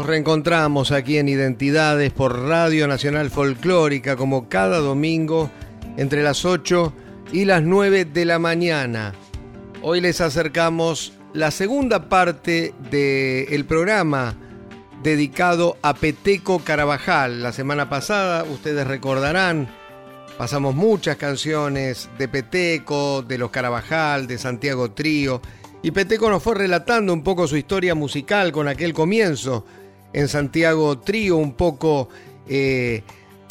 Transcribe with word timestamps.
Nos 0.00 0.06
reencontramos 0.06 0.92
aquí 0.92 1.18
en 1.18 1.28
Identidades 1.28 2.10
por 2.10 2.48
Radio 2.48 2.88
Nacional 2.88 3.28
Folclórica 3.28 4.16
como 4.16 4.48
cada 4.48 4.78
domingo 4.78 5.50
entre 5.98 6.22
las 6.22 6.46
8 6.46 6.94
y 7.32 7.44
las 7.44 7.62
9 7.62 8.06
de 8.06 8.24
la 8.24 8.38
mañana. 8.38 9.12
Hoy 9.82 10.00
les 10.00 10.22
acercamos 10.22 11.12
la 11.34 11.50
segunda 11.50 12.08
parte 12.08 12.72
del 12.90 13.66
programa 13.66 14.36
dedicado 15.02 15.76
a 15.82 15.92
Peteco 15.92 16.60
Carabajal. 16.60 17.42
La 17.42 17.52
semana 17.52 17.90
pasada, 17.90 18.44
ustedes 18.44 18.86
recordarán, 18.86 19.68
pasamos 20.38 20.74
muchas 20.74 21.18
canciones 21.18 22.08
de 22.16 22.26
Peteco, 22.26 23.20
de 23.20 23.36
los 23.36 23.50
Carabajal, 23.50 24.26
de 24.26 24.38
Santiago 24.38 24.92
Trío 24.92 25.42
y 25.82 25.92
Peteco 25.92 26.28
nos 26.28 26.42
fue 26.42 26.54
relatando 26.54 27.12
un 27.12 27.22
poco 27.22 27.46
su 27.46 27.56
historia 27.56 27.94
musical 27.94 28.52
con 28.52 28.68
aquel 28.68 28.92
comienzo 28.92 29.64
en 30.12 30.28
Santiago 30.28 30.98
Trío, 30.98 31.36
un 31.36 31.54
poco 31.54 32.08
eh, 32.48 33.02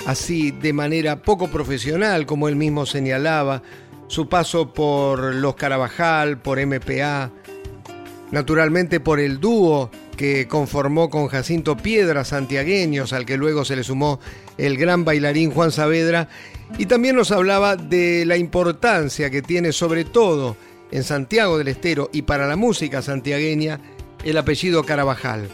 así 0.06 0.52
de 0.52 0.74
manera 0.74 1.22
poco 1.22 1.48
profesional, 1.48 2.26
como 2.26 2.48
él 2.48 2.56
mismo 2.56 2.86
señalaba, 2.86 3.62
su 4.08 4.28
paso 4.28 4.74
por 4.74 5.36
Los 5.36 5.56
Carabajal, 5.56 6.42
por 6.42 6.64
MPA, 6.66 7.32
naturalmente 8.32 9.00
por 9.00 9.20
el 9.20 9.40
dúo 9.40 9.90
que 10.18 10.48
conformó 10.48 11.10
con 11.10 11.28
Jacinto 11.28 11.78
Piedra 11.78 12.26
Santiagueños, 12.26 13.14
al 13.14 13.26
que 13.26 13.38
luego 13.38 13.64
se 13.64 13.76
le 13.76 13.84
sumó 13.84 14.20
el 14.58 14.78
gran 14.78 15.06
bailarín 15.06 15.52
Juan 15.52 15.72
Saavedra, 15.72 16.28
y 16.78 16.88
también 16.88 17.16
nos 17.16 17.32
hablaba 17.32 17.76
de 17.76 18.26
la 18.26 18.38
importancia 18.38 19.30
que 19.30 19.42
tiene 19.42 19.72
sobre 19.72 20.04
todo 20.06 20.58
en 20.92 21.04
Santiago 21.04 21.58
del 21.58 21.70
Estero 21.70 22.10
y 22.12 22.24
para 22.24 22.48
la 22.48 22.56
música 22.56 23.02
santiagueña 23.02 23.80
el 24.24 24.38
apellido 24.38 24.84
Carabajal. 24.84 25.48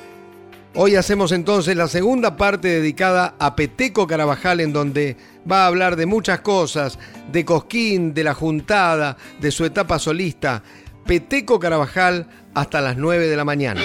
Hoy 0.77 0.97
hacemos 0.97 1.31
entonces 1.31 1.77
la 1.77 1.87
segunda 1.87 2.35
parte 2.35 2.67
dedicada 2.67 3.35
a 3.39 3.55
Peteco 3.55 4.07
Carabajal 4.07 4.59
en 4.59 4.73
donde 4.73 5.15
va 5.49 5.63
a 5.63 5.67
hablar 5.67 5.95
de 5.95 6.05
muchas 6.05 6.41
cosas, 6.41 6.99
de 7.31 7.45
Cosquín, 7.45 8.13
de 8.13 8.25
la 8.25 8.33
Juntada, 8.33 9.15
de 9.39 9.51
su 9.51 9.63
etapa 9.63 9.99
solista. 9.99 10.63
Peteco 11.05 11.59
Carabajal 11.59 12.27
hasta 12.53 12.81
las 12.81 12.97
9 12.97 13.27
de 13.27 13.37
la 13.37 13.45
mañana. 13.45 13.81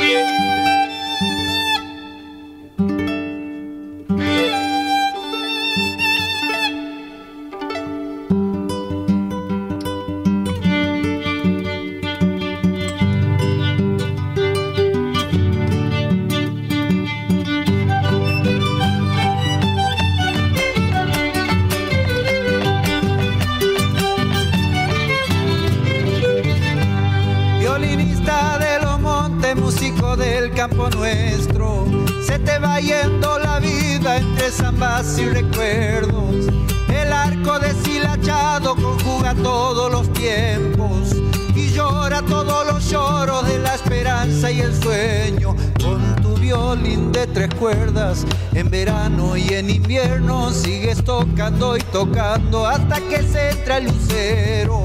Tocando 51.51 51.77
y 51.77 51.81
tocando 51.93 52.67
hasta 52.67 53.01
que 53.09 53.23
se 53.23 53.51
entra 53.51 53.79
el 53.79 53.85
lucero. 53.85 54.85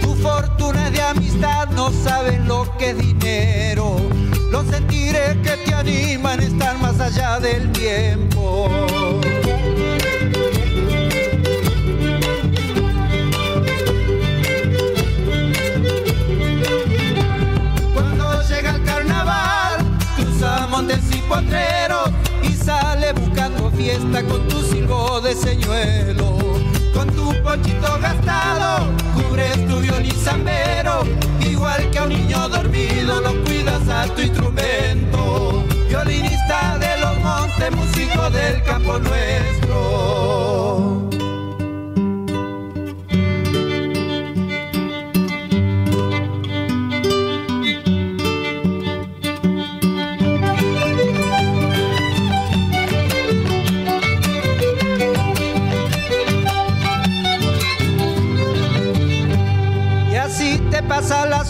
Tu 0.00 0.14
fortuna 0.16 0.90
de 0.90 1.02
amistad, 1.02 1.68
no 1.70 1.90
sabes 1.90 2.40
lo 2.46 2.66
que 2.78 2.90
es 2.90 2.98
dinero 2.98 3.96
los 4.50 4.66
sentiré 4.66 5.38
que 5.42 5.56
te 5.64 5.74
animan 5.74 6.40
a 6.40 6.42
estar 6.42 6.78
más 6.78 6.98
allá 6.98 7.38
del 7.38 7.70
tiempo. 7.72 8.68
Cuando 17.94 18.42
llega 18.48 18.74
el 18.74 18.84
carnaval, 18.84 19.76
cruza 20.16 20.66
montes 20.68 21.04
y 21.12 21.18
potreros 21.18 22.10
y 22.42 22.52
sale 22.54 23.12
buscando 23.12 23.70
fiesta 23.70 24.22
con 24.24 24.48
tu 24.48 24.49
señuelo. 25.34 26.38
Con 26.94 27.08
tu 27.14 27.32
pochito 27.42 27.98
gastado, 28.00 28.86
cubres 29.14 29.66
tu 29.68 29.80
violín 29.80 30.14
zambero 30.14 31.04
igual 31.60 31.90
que 31.90 31.98
a 31.98 32.04
un 32.04 32.08
niño 32.10 32.48
dormido 32.48 33.20
lo 33.20 33.44
cuidas 33.44 33.88
a 33.88 34.06
tu 34.14 34.22
instrumento. 34.22 35.64
Violinista 35.88 36.78
de 36.78 37.00
los 37.00 37.18
montes, 37.18 37.70
músico 37.72 38.30
del 38.30 38.62
campo 38.62 38.98
nuestro. 38.98 39.49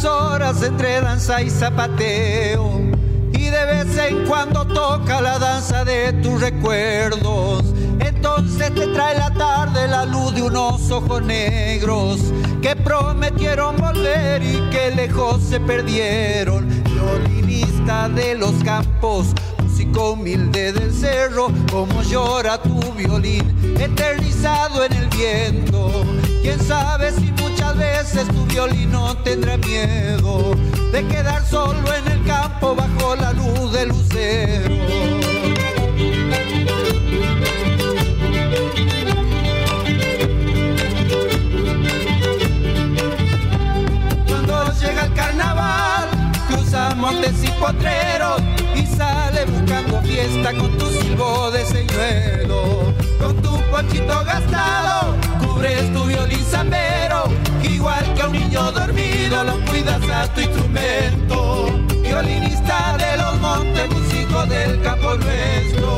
Horas 0.05 0.62
entre 0.62 1.00
danza 1.00 1.43
y 1.43 1.50
zapateo. 1.50 2.80
Y 3.33 3.45
de 3.45 3.65
vez 3.65 3.98
en 3.98 4.27
cuando 4.27 4.66
toca 4.66 5.21
la 5.21 5.39
danza 5.39 5.84
de 5.84 6.13
tus 6.15 6.41
recuerdos. 6.41 7.65
Entonces 8.01 8.74
te 8.74 8.86
trae 8.89 9.19
la 9.19 9.33
tarde 9.33 9.89
la 9.89 10.04
luz 10.04 10.34
de 10.34 10.42
unos 10.42 10.91
ojos 10.91 11.22
negros 11.22 12.19
que 12.63 12.77
prometieron 12.77 13.77
volver 13.77 14.42
y 14.42 14.60
que 14.71 14.91
lejos 14.95 15.42
se 15.42 15.60
perdieron. 15.60 16.69
Violinista 16.84 18.09
de 18.09 18.34
los 18.34 18.53
campos, 18.65 19.28
músico 19.63 20.13
humilde 20.13 20.72
del 20.72 20.92
cerro, 20.92 21.48
como 21.71 22.03
llora 22.03 22.60
tu 22.63 22.80
violín, 22.92 23.77
eternizado 23.78 24.84
en 24.84 24.92
el 24.92 25.09
viento. 25.09 26.04
Quién 26.42 26.60
sabe 26.60 27.13
si 27.13 27.29
veces 28.02 28.28
tu 28.28 28.47
violino 28.47 29.14
tendrá 29.18 29.58
miedo 29.58 30.54
de 30.91 31.06
quedar 31.06 31.44
solo 31.44 31.84
en 31.94 32.12
el 32.12 32.24
campo 32.24 32.74
bajo 32.74 33.14
la 33.14 33.32
luz 33.34 33.72
del 33.72 33.88
lucero. 33.88 34.74
Cuando 44.26 44.72
llega 44.80 45.04
el 45.04 45.12
carnaval, 45.12 46.08
cruzamos 46.48 46.97
montes 46.97 47.44
y 47.44 47.48
potreros 47.60 48.59
sale 49.41 49.51
buscando 49.51 50.03
fiesta 50.03 50.53
con 50.54 50.77
tu 50.78 50.87
silbo 50.87 51.51
de 51.51 51.65
señuelo. 51.65 52.95
Con 53.19 53.37
tu 53.42 53.60
ponchito 53.71 54.25
gastado 54.25 55.16
cubres 55.41 55.92
tu 55.92 56.04
violín 56.04 56.45
zambero, 56.45 57.25
igual 57.63 58.15
que 58.15 58.22
a 58.22 58.27
un 58.27 58.33
niño 58.33 58.72
dormido 58.72 59.45
lo 59.45 59.65
cuidas 59.66 60.03
a 60.10 60.34
tu 60.34 60.41
instrumento. 60.41 61.71
Violinista 62.03 62.97
de 62.98 63.16
los 63.16 63.41
montes, 63.41 63.89
músico 63.91 64.47
del 64.47 64.81
campo 64.83 65.16
nuestro. 65.16 65.91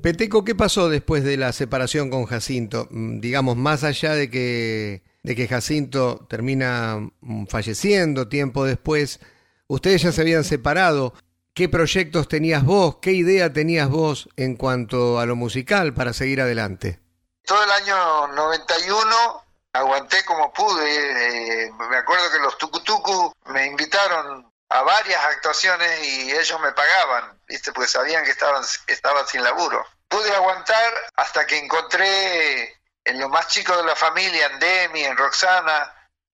Peteco, 0.00 0.44
¿qué 0.44 0.54
pasó 0.56 0.88
después 0.88 1.22
de 1.22 1.36
la 1.36 1.52
separación 1.52 2.10
con 2.10 2.24
Jacinto? 2.24 2.88
Mm, 2.90 3.20
digamos, 3.20 3.56
más 3.56 3.84
allá 3.84 4.14
de 4.14 4.28
que, 4.30 5.02
de 5.22 5.36
que 5.36 5.46
Jacinto 5.46 6.26
termina 6.28 6.98
mm, 7.20 7.46
falleciendo 7.46 8.26
tiempo 8.26 8.64
después, 8.64 9.20
ustedes 9.66 10.02
ya 10.02 10.12
se 10.12 10.20
habían 10.20 10.44
separado. 10.44 11.14
¿Qué 11.54 11.68
proyectos 11.68 12.28
tenías 12.28 12.64
vos? 12.64 12.96
¿Qué 13.02 13.12
idea 13.12 13.52
tenías 13.52 13.88
vos 13.88 14.28
en 14.36 14.56
cuanto 14.56 15.20
a 15.20 15.26
lo 15.26 15.36
musical 15.36 15.92
para 15.92 16.14
seguir 16.14 16.40
adelante? 16.40 17.00
Todo 17.44 17.62
el 17.62 17.70
año 17.70 18.28
91 18.28 19.42
aguanté 19.74 20.24
como 20.24 20.52
pude. 20.52 21.66
Eh, 21.66 21.72
me 21.90 21.96
acuerdo 21.96 22.30
que 22.30 22.38
los 22.38 22.56
tucutucu 22.56 23.32
me 23.46 23.66
invitaron 23.66 24.50
a 24.70 24.82
varias 24.82 25.22
actuaciones 25.24 26.02
y 26.02 26.32
ellos 26.32 26.58
me 26.60 26.72
pagaban, 26.72 27.38
¿viste? 27.46 27.72
Porque 27.72 27.88
sabían 27.88 28.24
que 28.24 28.30
estaban, 28.30 28.62
estaba 28.86 29.26
sin 29.26 29.42
laburo. 29.42 29.84
Pude 30.08 30.34
aguantar 30.34 30.94
hasta 31.16 31.46
que 31.46 31.58
encontré 31.58 32.80
en 33.04 33.20
lo 33.20 33.28
más 33.28 33.48
chico 33.48 33.76
de 33.76 33.84
la 33.84 33.96
familia, 33.96 34.46
en 34.46 34.58
Demi, 34.58 35.04
en 35.04 35.16
Roxana, 35.16 35.92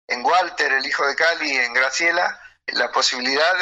en 0.06 0.24
Walter, 0.24 0.72
el 0.72 0.86
hijo 0.86 1.06
de 1.06 1.16
Cali, 1.16 1.56
en 1.56 1.72
Graciela, 1.72 2.38
la 2.66 2.90
posibilidad 2.90 3.54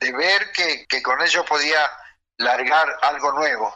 de, 0.00 0.12
ver 0.12 0.52
que, 0.52 1.02
con 1.02 1.20
ellos 1.20 1.44
podía 1.46 1.90
largar 2.38 2.96
algo 3.02 3.32
nuevo. 3.32 3.74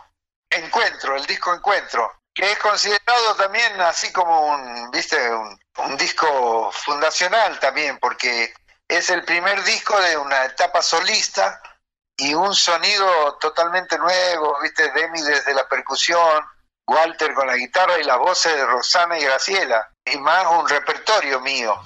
Encuentro, 0.49 1.17
el 1.17 1.27
disco 1.27 1.53
Encuentro, 1.53 2.21
que 2.33 2.53
es 2.53 2.59
considerado 2.59 3.35
también 3.37 3.81
así 3.81 4.13
como 4.13 4.47
un, 4.47 4.91
viste, 4.91 5.19
un 5.31 5.97
disco 5.97 6.71
fundacional 6.73 7.59
también, 7.59 7.99
porque 7.99 8.55
es 8.89 9.11
el 9.11 9.25
primer 9.25 9.63
disco 9.65 9.99
de 10.01 10.17
una 10.17 10.45
etapa 10.45 10.81
solista 10.83 11.61
y 12.17 12.35
un 12.35 12.55
sonido 12.55 13.37
totalmente 13.39 13.99
nuevo, 13.99 14.59
viste, 14.63 14.91
Demi 14.93 15.21
desde 15.21 15.53
la 15.53 15.69
percusión, 15.69 16.45
Walter 16.87 17.35
con 17.35 17.47
la 17.47 17.57
guitarra 17.57 17.99
y 17.99 18.05
las 18.05 18.19
voces 18.19 18.55
de 18.55 18.65
Roxana 18.65 19.19
y 19.19 19.25
Graciela, 19.25 19.91
y 20.05 20.17
más 20.19 20.47
un 20.47 20.69
repertorio 20.69 21.41
mío. 21.41 21.83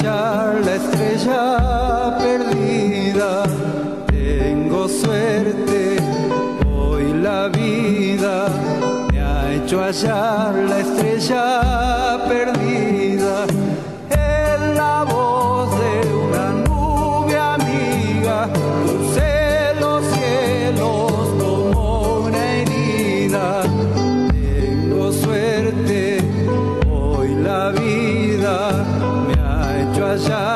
La 0.00 0.74
estrella 0.74 2.16
perdida. 2.18 3.42
Tengo 4.06 4.88
suerte, 4.88 5.98
hoy 6.74 7.12
la 7.12 7.48
vida 7.48 8.48
me 9.12 9.20
ha 9.20 9.52
hecho 9.52 9.82
hallar 9.82 10.54
la 10.54 10.78
estrella 10.78 12.24
perdida. 12.26 13.01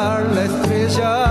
Hallar 0.07 0.35
la 0.35 0.45
estrella 0.45 1.26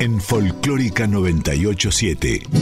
En 0.00 0.18
Folclórica 0.18 1.06
987. 1.06 2.61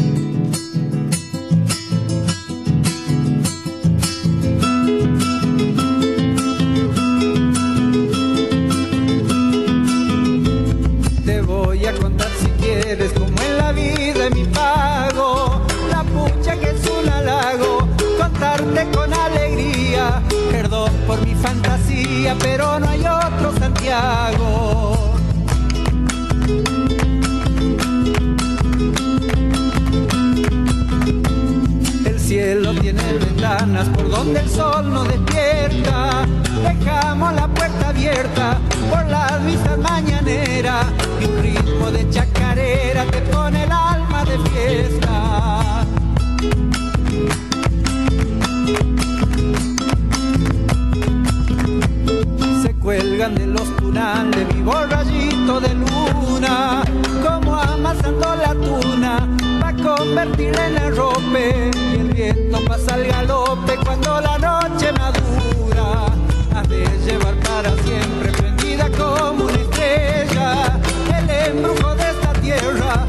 De 53.34 53.46
los 53.46 53.76
tunales 53.76 54.46
vivo 54.54 54.74
rayito 54.88 55.60
de 55.60 55.74
luna, 55.74 56.82
como 57.22 57.54
amasando 57.54 58.34
la 58.36 58.54
tuna, 58.54 59.28
va 59.62 59.68
a 59.68 59.74
convertirla 59.74 60.68
en 60.68 60.78
arrope, 60.78 61.70
y 61.74 61.98
el 61.98 62.12
viento 62.12 62.58
pasa 62.66 62.94
al 62.94 63.06
galope 63.06 63.76
cuando 63.84 64.20
la 64.20 64.38
noche 64.38 64.92
madura, 64.92 66.06
has 66.54 66.68
de 66.68 66.84
llevar 67.04 67.34
para 67.36 67.70
siempre 67.82 68.32
prendida 68.32 68.88
como 68.90 69.44
una 69.44 69.54
estrella, 69.54 70.78
el 71.18 71.30
embrujo 71.30 71.94
de 71.94 72.10
esta 72.10 72.32
tierra, 72.34 73.06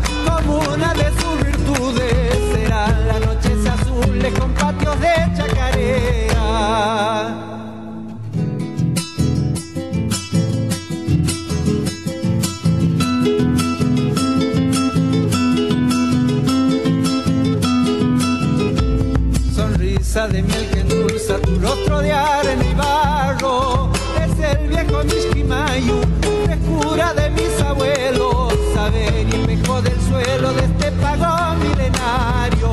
rostro 21.62 22.00
de 22.00 22.12
arena 22.12 22.66
y 22.66 22.74
barro. 22.74 23.92
Es 24.24 24.58
el 24.58 24.68
viejo 24.68 25.04
Mishkimayu, 25.04 26.02
frescura 26.46 27.14
de 27.14 27.30
mis 27.32 27.62
abuelos, 27.62 28.54
saber 28.74 29.28
y 29.28 29.36
espejo 29.36 29.82
del 29.82 30.00
suelo 30.10 30.54
de 30.54 30.64
este 30.66 30.92
pago 30.94 31.56
milenario. 31.56 32.72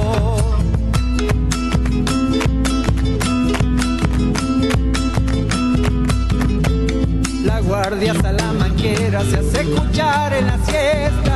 La 7.45 7.61
guardia 7.61 8.15
salamanquera 8.15 9.23
se 9.23 9.39
hace 9.39 9.61
escuchar 9.63 10.33
en 10.33 10.47
la 10.47 10.59
siesta, 10.65 11.28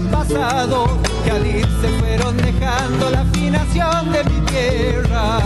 nuestros 0.00 0.32
antepasados 0.32 0.90
que 1.24 1.30
al 1.30 1.42
se 1.42 1.88
fueron 2.00 2.36
dejando 2.36 3.10
la 3.10 3.20
afinación 3.20 4.12
de 4.12 4.24
mi 4.24 4.40
tierra. 4.46 5.38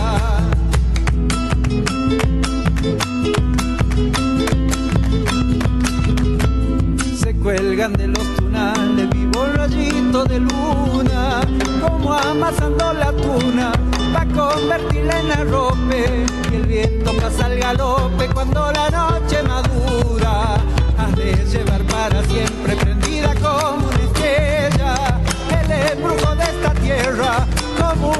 Se 7.17 7.33
cuelgan 7.35 7.93
de 7.93 8.07
los 8.07 8.35
tunales, 8.35 9.09
vivo 9.09 9.45
rayito 9.55 10.23
de 10.25 10.39
luna, 10.39 11.41
como 11.81 12.13
amasando 12.13 12.93
la 12.93 13.11
tuna, 13.11 13.71
va 14.15 14.21
a 14.21 14.27
convertirla 14.27 15.19
en 15.19 15.31
arrope, 15.31 16.25
y 16.51 16.55
el 16.55 16.65
viento 16.65 17.13
pasa 17.17 17.45
al 17.45 17.59
galope 17.59 18.29
cuando 18.33 18.71
la 18.71 18.89
noche 18.89 19.43
madura, 19.43 20.55
has 20.97 21.15
de 21.15 21.35
llevar 21.45 21.81
para 21.83 22.23
siempre 22.23 22.66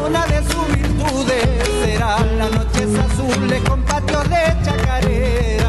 una 0.08 0.26
de 0.28 0.44
sus 0.44 0.68
virtudes, 0.68 1.46
será 1.84 2.26
la 2.26 2.50
noche 2.50 2.84
azules 3.00 3.62
con 3.68 3.84
patios 3.84 4.30
de 4.30 4.38
chacarera. 4.64 5.68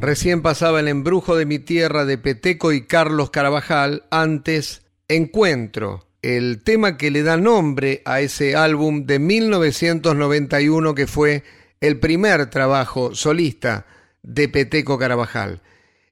Recién 0.00 0.42
pasaba 0.42 0.80
el 0.80 0.88
embrujo 0.88 1.36
de 1.36 1.46
mi 1.46 1.58
tierra 1.58 2.04
de 2.04 2.18
Peteco 2.18 2.72
y 2.72 2.86
Carlos 2.86 3.30
Carabajal, 3.30 4.04
antes 4.10 4.82
Encuentro, 5.08 6.06
el 6.22 6.62
tema 6.62 6.96
que 6.96 7.10
le 7.10 7.22
da 7.22 7.36
nombre 7.36 8.00
a 8.06 8.20
ese 8.20 8.56
álbum 8.56 9.04
de 9.04 9.18
1991 9.18 10.94
que 10.94 11.06
fue 11.06 11.42
el 11.80 12.00
primer 12.00 12.48
trabajo 12.48 13.14
solista 13.14 13.86
de 14.22 14.48
Peteco 14.48 14.98
Carabajal. 14.98 15.60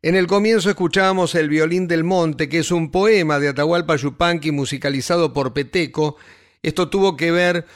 En 0.04 0.16
el 0.16 0.26
comienzo 0.26 0.68
escuchábamos 0.68 1.36
El 1.36 1.48
violín 1.48 1.86
del 1.86 2.02
monte, 2.02 2.48
que 2.48 2.58
es 2.58 2.72
un 2.72 2.90
poema 2.90 3.38
de 3.38 3.46
Atahualpa 3.46 3.94
Yupanqui 3.94 4.50
musicalizado 4.50 5.32
por 5.32 5.52
Peteco. 5.52 6.16
Esto 6.60 6.90
tuvo 6.90 7.16
que 7.16 7.30
ver 7.30 7.66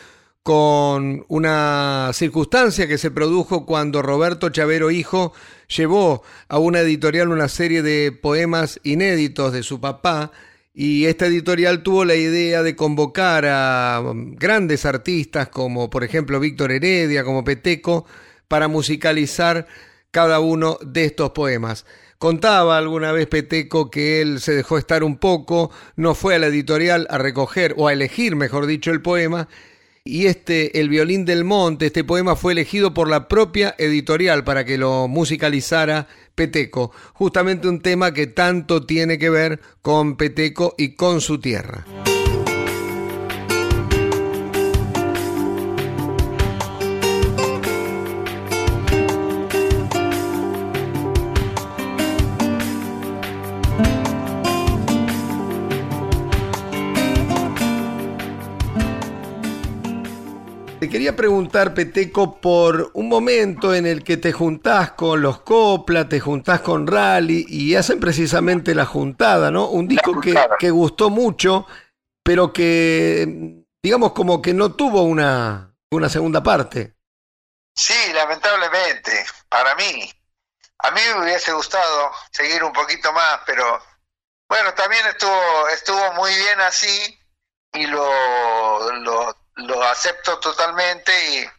con 0.42 1.24
una 1.28 2.10
circunstancia 2.14 2.88
que 2.88 2.98
se 2.98 3.12
produjo 3.12 3.64
cuando 3.64 4.02
Roberto 4.02 4.48
Chavero 4.48 4.90
Hijo 4.90 5.34
llevó 5.68 6.24
a 6.48 6.58
una 6.58 6.80
editorial 6.80 7.28
una 7.28 7.48
serie 7.48 7.82
de 7.82 8.10
poemas 8.10 8.80
inéditos 8.82 9.52
de 9.52 9.62
su 9.62 9.80
papá 9.80 10.32
y 10.74 11.04
esta 11.04 11.26
editorial 11.26 11.84
tuvo 11.84 12.04
la 12.04 12.16
idea 12.16 12.64
de 12.64 12.74
convocar 12.74 13.44
a 13.46 14.02
grandes 14.32 14.84
artistas 14.84 15.48
como 15.48 15.90
por 15.90 16.02
ejemplo 16.02 16.40
Víctor 16.40 16.72
Heredia, 16.72 17.22
como 17.22 17.44
Peteco, 17.44 18.04
para 18.48 18.66
musicalizar 18.66 19.68
cada 20.10 20.40
uno 20.40 20.76
de 20.82 21.04
estos 21.04 21.30
poemas. 21.30 21.86
Contaba 22.18 22.78
alguna 22.78 23.12
vez 23.12 23.26
Peteco 23.26 23.90
que 23.90 24.22
él 24.22 24.40
se 24.40 24.54
dejó 24.54 24.78
estar 24.78 25.04
un 25.04 25.18
poco, 25.18 25.70
no 25.96 26.14
fue 26.14 26.34
a 26.34 26.38
la 26.38 26.46
editorial 26.46 27.06
a 27.10 27.18
recoger 27.18 27.74
o 27.76 27.88
a 27.88 27.92
elegir, 27.92 28.36
mejor 28.36 28.66
dicho, 28.66 28.90
el 28.90 29.02
poema, 29.02 29.48
y 30.06 30.26
este, 30.26 30.78
El 30.78 30.88
violín 30.88 31.24
del 31.24 31.44
monte, 31.44 31.86
este 31.86 32.04
poema 32.04 32.36
fue 32.36 32.52
elegido 32.52 32.94
por 32.94 33.08
la 33.08 33.28
propia 33.28 33.74
editorial 33.76 34.44
para 34.44 34.64
que 34.64 34.78
lo 34.78 35.08
musicalizara 35.08 36.06
Peteco, 36.34 36.92
justamente 37.12 37.68
un 37.68 37.80
tema 37.80 38.14
que 38.14 38.26
tanto 38.26 38.86
tiene 38.86 39.18
que 39.18 39.30
ver 39.30 39.60
con 39.82 40.16
Peteco 40.16 40.74
y 40.78 40.94
con 40.94 41.20
su 41.20 41.40
tierra. 41.40 41.84
Quería 60.88 61.16
preguntar, 61.16 61.74
Peteco, 61.74 62.40
por 62.40 62.90
un 62.94 63.08
momento 63.08 63.74
en 63.74 63.86
el 63.86 64.04
que 64.04 64.16
te 64.16 64.32
juntás 64.32 64.92
con 64.92 65.22
los 65.22 65.40
Copla, 65.40 66.08
te 66.08 66.20
juntás 66.20 66.60
con 66.60 66.86
Rally 66.86 67.46
y 67.48 67.74
hacen 67.74 68.00
precisamente 68.00 68.74
la 68.74 68.84
juntada, 68.84 69.50
¿no? 69.50 69.68
Un 69.68 69.88
disco 69.88 70.20
que, 70.20 70.34
que, 70.58 70.70
gustó 70.70 71.10
mucho, 71.10 71.66
pero 72.22 72.52
que, 72.52 73.64
digamos, 73.82 74.12
como 74.12 74.42
que 74.42 74.52
no 74.52 74.74
tuvo 74.74 75.02
una, 75.02 75.74
una 75.90 76.08
segunda 76.08 76.42
parte. 76.42 76.94
Sí, 77.74 78.12
lamentablemente, 78.12 79.24
para 79.48 79.74
mí. 79.74 80.10
A 80.80 80.90
mí 80.90 81.00
me 81.14 81.22
hubiese 81.24 81.52
gustado 81.52 82.12
seguir 82.30 82.62
un 82.62 82.72
poquito 82.72 83.12
más, 83.12 83.40
pero 83.46 83.82
bueno, 84.48 84.74
también 84.74 85.06
estuvo, 85.06 85.68
estuvo 85.68 86.12
muy 86.14 86.34
bien 86.34 86.60
así 86.60 87.18
y 87.72 87.86
lo, 87.86 88.92
lo 89.00 89.45
lo 89.56 89.82
acepto 89.82 90.38
totalmente 90.38 91.52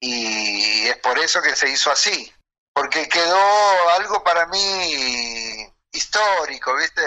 y, 0.00 0.88
es 0.88 0.96
por 0.98 1.18
eso 1.18 1.40
que 1.40 1.56
se 1.56 1.70
hizo 1.70 1.90
así, 1.90 2.32
porque 2.72 3.08
quedó 3.08 3.90
algo 3.90 4.22
para 4.22 4.46
mí 4.46 5.72
histórico, 5.92 6.74
¿viste? 6.76 7.02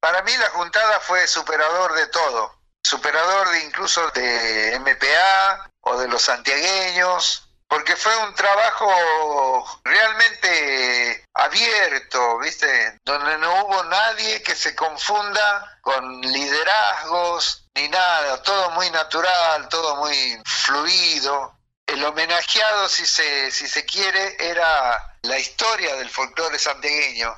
Para 0.00 0.22
mí 0.22 0.36
la 0.36 0.50
juntada 0.50 1.00
fue 1.00 1.26
superador 1.26 1.94
de 1.94 2.06
todo, 2.08 2.58
superador 2.82 3.48
de 3.50 3.64
incluso 3.64 4.06
de 4.10 4.78
MPA 4.80 5.70
o 5.80 5.98
de 5.98 6.08
los 6.08 6.22
santiagueños, 6.22 7.45
porque 7.68 7.96
fue 7.96 8.16
un 8.18 8.34
trabajo 8.34 9.80
realmente 9.84 11.24
abierto, 11.34 12.38
¿viste? 12.38 12.98
Donde 13.04 13.38
no 13.38 13.64
hubo 13.64 13.84
nadie 13.84 14.42
que 14.42 14.54
se 14.54 14.74
confunda 14.74 15.78
con 15.80 16.20
liderazgos 16.20 17.68
ni 17.74 17.88
nada, 17.88 18.42
todo 18.42 18.70
muy 18.70 18.88
natural, 18.90 19.68
todo 19.68 19.96
muy 19.96 20.40
fluido. 20.44 21.58
El 21.86 22.04
homenajeado, 22.04 22.88
si 22.88 23.06
se, 23.06 23.50
si 23.50 23.68
se 23.68 23.84
quiere, 23.84 24.36
era 24.38 25.16
la 25.22 25.38
historia 25.38 25.94
del 25.96 26.10
folclore 26.10 26.58
santiagueño. 26.58 27.36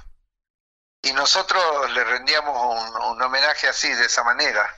Y 1.02 1.12
nosotros 1.12 1.90
le 1.90 2.04
rendíamos 2.04 2.56
un, 2.56 3.02
un 3.02 3.22
homenaje 3.22 3.68
así, 3.68 3.92
de 3.92 4.06
esa 4.06 4.24
manera. 4.24 4.68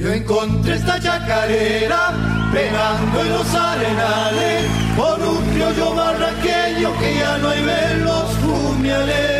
Esta 0.00 1.00
chacarera 1.00 2.12
pegando 2.52 3.20
en 3.20 3.30
los 3.30 3.54
arenales 3.54 4.64
por 4.96 5.20
un 5.20 5.44
criollo 5.50 5.94
barraqueño 5.94 6.98
que 6.98 7.14
ya 7.16 7.38
no 7.38 7.48
hay 7.48 7.62
ver 7.64 7.96
los 7.98 8.30
fumiales. 8.36 9.37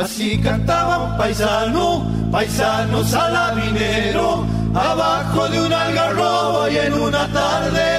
Así 0.00 0.38
cantaba 0.38 0.96
un 1.04 1.18
paisano, 1.18 2.06
paisano 2.32 3.04
salabinero, 3.04 4.46
abajo 4.74 5.46
de 5.50 5.60
un 5.60 5.70
algarrobo 5.70 6.68
y 6.70 6.78
en 6.78 6.94
una 6.94 7.28
tarde 7.28 7.89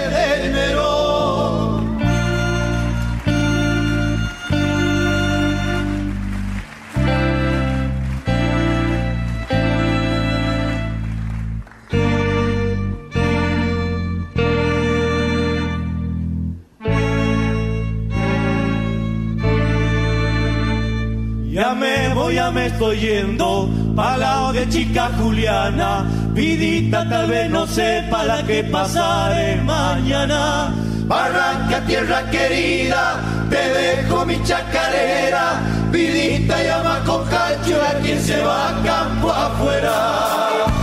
estoy 22.71 22.99
yendo, 22.99 23.69
pa' 23.95 24.17
lado 24.17 24.53
de 24.53 24.67
chica 24.69 25.09
Juliana, 25.17 26.05
vidita 26.33 27.07
tal 27.07 27.27
vez 27.27 27.49
no 27.49 27.67
sepa 27.67 28.23
la 28.23 28.43
que 28.43 28.63
pasaré 28.63 29.57
mañana. 29.61 30.73
Barranca, 31.05 31.81
tierra 31.85 32.29
querida, 32.29 33.19
te 33.49 33.57
dejo 33.57 34.25
mi 34.25 34.41
chacarera, 34.43 35.59
vidita 35.91 36.63
llama 36.63 37.03
con 37.05 37.23
cacho 37.25 37.77
a 37.81 37.99
quien 38.01 38.19
se 38.21 38.41
va 38.41 38.81
campo 38.83 39.29
afuera. 39.31 40.80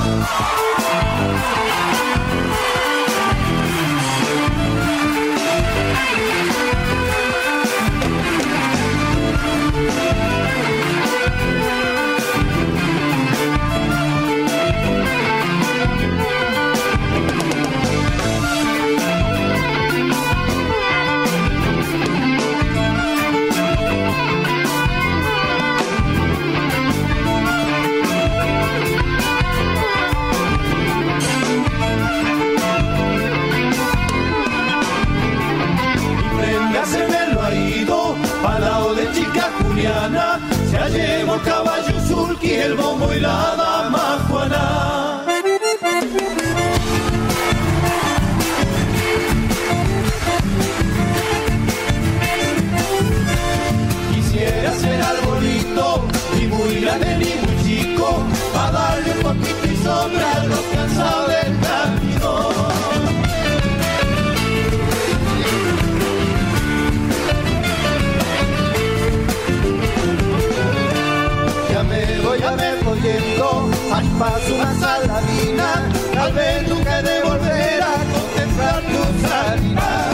Paso 74.18 74.54
una 74.54 74.74
saladina, 74.74 75.88
tal 76.12 76.32
vez 76.32 76.68
nunca 76.68 77.02
de 77.02 77.22
volver 77.22 77.82
a 77.82 77.94
contemplar 78.12 78.82
tu 78.82 79.02
salida. 79.28 80.10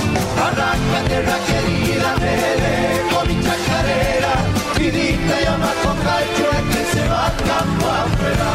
Arranca 0.46 0.98
tierra 1.08 1.38
querida, 1.46 2.14
me 2.20 2.36
dejo 2.64 3.24
mi 3.26 3.36
chacarera, 3.42 4.34
vidita 4.78 5.40
llama 5.44 5.72
con 5.82 5.96
cacho, 6.06 6.48
que 6.70 6.82
se 6.92 7.08
va 7.08 7.32
campo 7.46 7.86
afuera. 7.86 8.52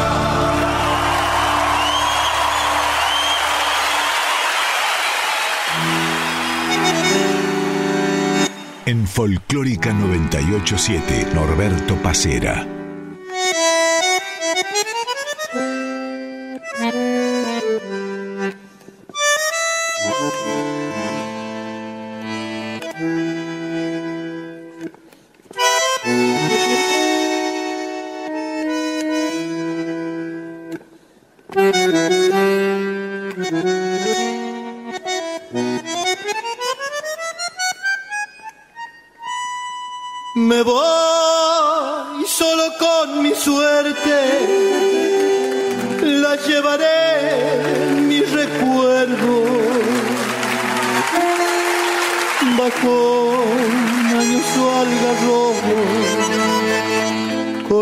En 8.86 9.08
Folclórica 9.08 9.94
987, 9.94 11.28
Norberto 11.34 11.96
Pacera. 11.98 12.79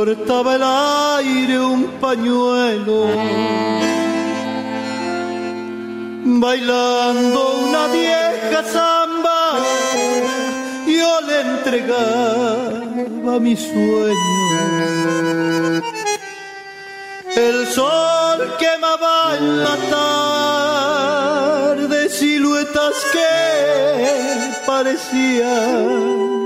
Cortaba 0.07 0.55
el 0.55 0.63
aire 0.63 1.59
un 1.59 1.83
pañuelo. 1.99 3.07
Bailando 6.23 7.57
una 7.67 7.87
vieja 7.87 8.63
samba 8.63 9.59
yo 10.85 11.21
le 11.27 11.41
entregaba 11.41 13.39
mi 13.39 13.55
sueño 13.55 14.47
el 17.35 17.67
sol 17.67 18.55
quemaba 18.59 19.35
en 19.37 19.63
la 19.63 19.75
tarde 21.79 21.97
siluetas 22.09 22.95
que 23.13 23.31
parecían 24.65 26.36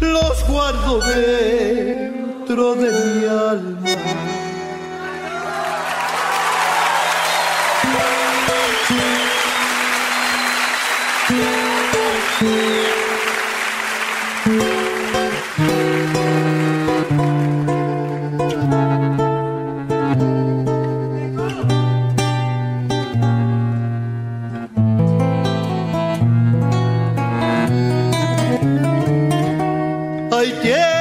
los 0.00 0.46
guardo 0.48 1.00
dentro 1.00 2.74
de 2.74 2.90
mi 2.90 3.26
alma. 3.26 4.19
Ay, 12.42 12.46
did. 30.62 30.99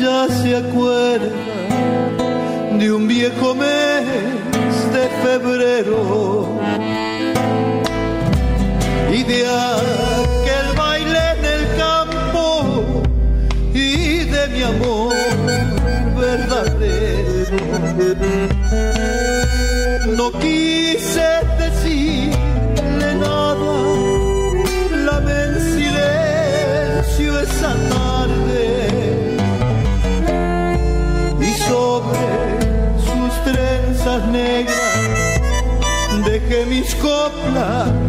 Se 0.00 0.56
acuerda 0.56 1.28
de 2.78 2.90
un 2.90 3.06
viejo 3.06 3.54
mes 3.54 4.06
de 4.94 5.08
febrero 5.22 6.48
y 9.12 9.22
de 9.24 9.46
aquel 9.46 10.74
baile 10.74 11.18
en 11.36 11.44
el 11.44 11.76
campo 11.76 13.02
y 13.74 14.24
de 14.24 14.48
mi 14.48 14.62
amor 14.62 15.14
verdadero. 16.18 17.58
No 20.16 20.32
quise 20.32 21.39
negras 34.18 35.10
dejé 36.24 36.66
mis 36.66 36.94
coplas 36.96 37.99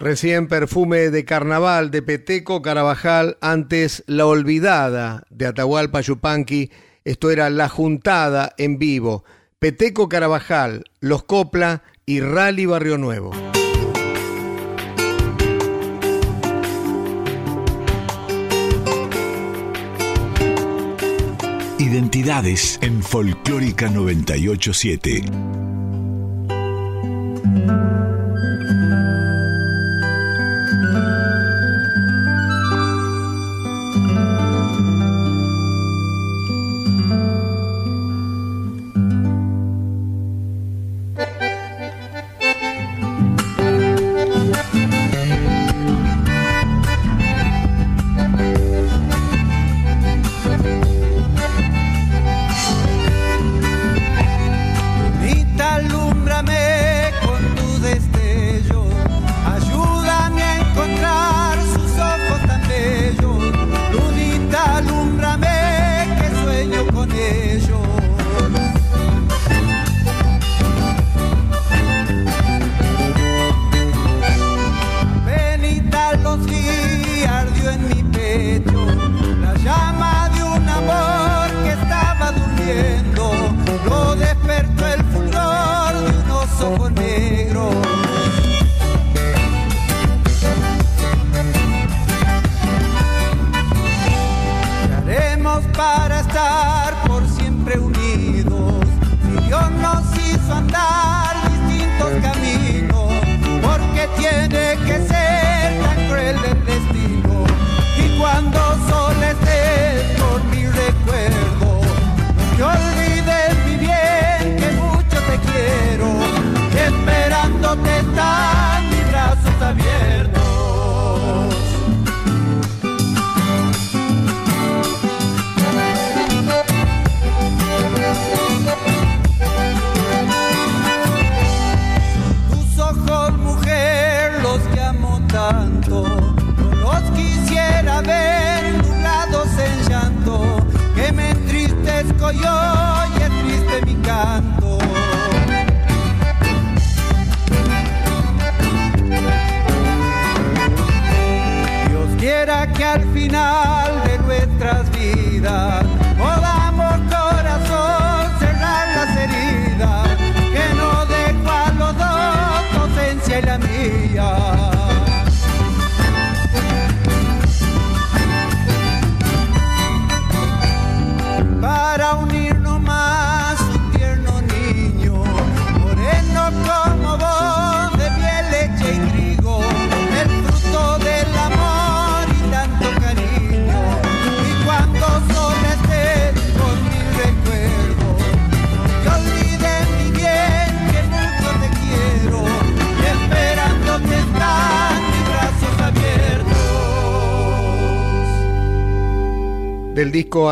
Recién 0.00 0.46
perfume 0.46 1.10
de 1.10 1.24
carnaval 1.24 1.90
de 1.90 2.02
Peteco 2.02 2.62
Carabajal, 2.62 3.36
antes 3.40 4.04
La 4.06 4.26
Olvidada 4.26 5.24
de 5.28 5.46
Atahualpa 5.46 6.00
Yupanqui. 6.00 6.70
Esto 7.04 7.32
era 7.32 7.50
La 7.50 7.68
Juntada 7.68 8.54
en 8.58 8.78
vivo. 8.78 9.24
Peteco 9.58 10.08
Carabajal, 10.08 10.84
Los 11.00 11.24
Copla 11.24 11.82
y 12.06 12.20
Rally 12.20 12.66
Barrio 12.66 12.96
Nuevo. 12.96 13.32
Identidades 21.98 22.78
en 22.80 23.02
Folclórica 23.02 23.88
987. 23.88 25.24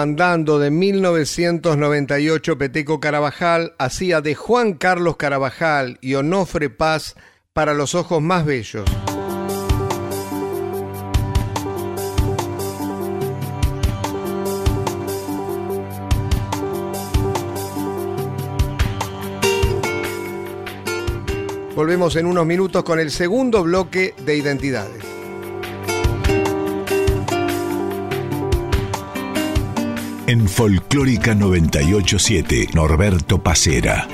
Andando 0.06 0.60
de 0.60 0.70
1998, 0.70 2.56
Peteco 2.56 3.00
Carabajal 3.00 3.74
hacía 3.76 4.20
de 4.20 4.36
Juan 4.36 4.74
Carlos 4.74 5.16
Carabajal 5.16 5.98
y 6.00 6.14
Onofre 6.14 6.70
Paz 6.70 7.16
para 7.52 7.74
los 7.74 7.96
ojos 7.96 8.22
más 8.22 8.46
bellos. 8.46 8.84
Volvemos 21.74 22.14
en 22.14 22.26
unos 22.26 22.46
minutos 22.46 22.84
con 22.84 23.00
el 23.00 23.10
segundo 23.10 23.64
bloque 23.64 24.14
de 24.24 24.36
identidades. 24.36 25.15
En 30.28 30.48
Folclórica 30.48 31.36
987, 31.36 32.70
Norberto 32.74 33.40
Pacera. 33.44 34.08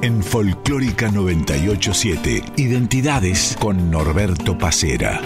En 0.00 0.22
Folclórica 0.22 1.10
987, 1.10 2.42
Identidades 2.56 3.54
con 3.60 3.90
Norberto 3.90 4.56
Pacera. 4.56 5.20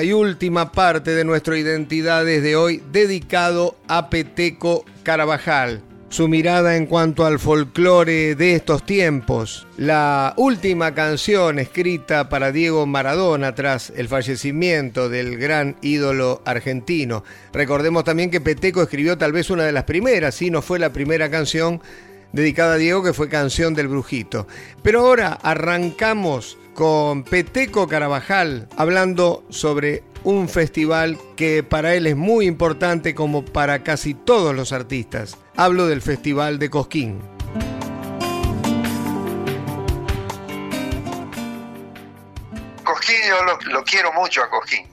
Segunda 0.00 0.04
y 0.04 0.12
última 0.14 0.72
parte 0.72 1.10
de 1.10 1.24
nuestro 1.24 1.56
Identidades 1.56 2.42
de 2.42 2.56
hoy 2.56 2.82
dedicado 2.90 3.76
a 3.86 4.08
Peteco 4.08 4.86
Carabajal. 5.02 5.82
Su 6.08 6.26
mirada 6.26 6.76
en 6.76 6.86
cuanto 6.86 7.26
al 7.26 7.38
folclore 7.38 8.34
de 8.34 8.54
estos 8.54 8.86
tiempos. 8.86 9.66
La 9.76 10.32
última 10.38 10.94
canción 10.94 11.58
escrita 11.58 12.30
para 12.30 12.50
Diego 12.50 12.86
Maradona 12.86 13.54
tras 13.54 13.92
el 13.94 14.08
fallecimiento 14.08 15.10
del 15.10 15.36
gran 15.36 15.76
ídolo 15.82 16.40
argentino. 16.46 17.22
Recordemos 17.52 18.04
también 18.04 18.30
que 18.30 18.40
Peteco 18.40 18.82
escribió 18.82 19.18
tal 19.18 19.32
vez 19.32 19.50
una 19.50 19.64
de 19.64 19.72
las 19.72 19.84
primeras, 19.84 20.34
si 20.34 20.50
no 20.50 20.62
fue 20.62 20.78
la 20.78 20.94
primera 20.94 21.30
canción 21.30 21.82
dedicada 22.32 22.74
a 22.74 22.78
Diego, 22.78 23.02
que 23.02 23.12
fue 23.12 23.28
Canción 23.28 23.74
del 23.74 23.88
Brujito. 23.88 24.46
Pero 24.82 25.00
ahora 25.00 25.32
arrancamos 25.42 26.56
con 26.80 27.24
Peteco 27.24 27.86
Carabajal 27.86 28.66
hablando 28.78 29.44
sobre 29.50 30.02
un 30.24 30.48
festival 30.48 31.18
que 31.36 31.62
para 31.62 31.92
él 31.92 32.06
es 32.06 32.16
muy 32.16 32.46
importante 32.46 33.14
como 33.14 33.44
para 33.44 33.82
casi 33.82 34.14
todos 34.14 34.54
los 34.54 34.72
artistas. 34.72 35.36
Hablo 35.58 35.88
del 35.88 36.00
Festival 36.00 36.58
de 36.58 36.70
Cosquín. 36.70 37.20
Cosquín 42.82 43.18
yo 43.28 43.44
lo, 43.72 43.84
quiero 43.84 44.14
mucho 44.14 44.42
a 44.42 44.48
Cosquín. 44.48 44.88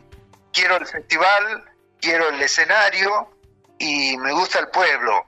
Quiero 0.51 0.75
el 0.75 0.85
festival, 0.85 1.63
quiero 2.01 2.27
el 2.27 2.41
escenario 2.41 3.31
y 3.79 4.17
me 4.17 4.33
gusta 4.33 4.59
el 4.59 4.67
pueblo. 4.67 5.25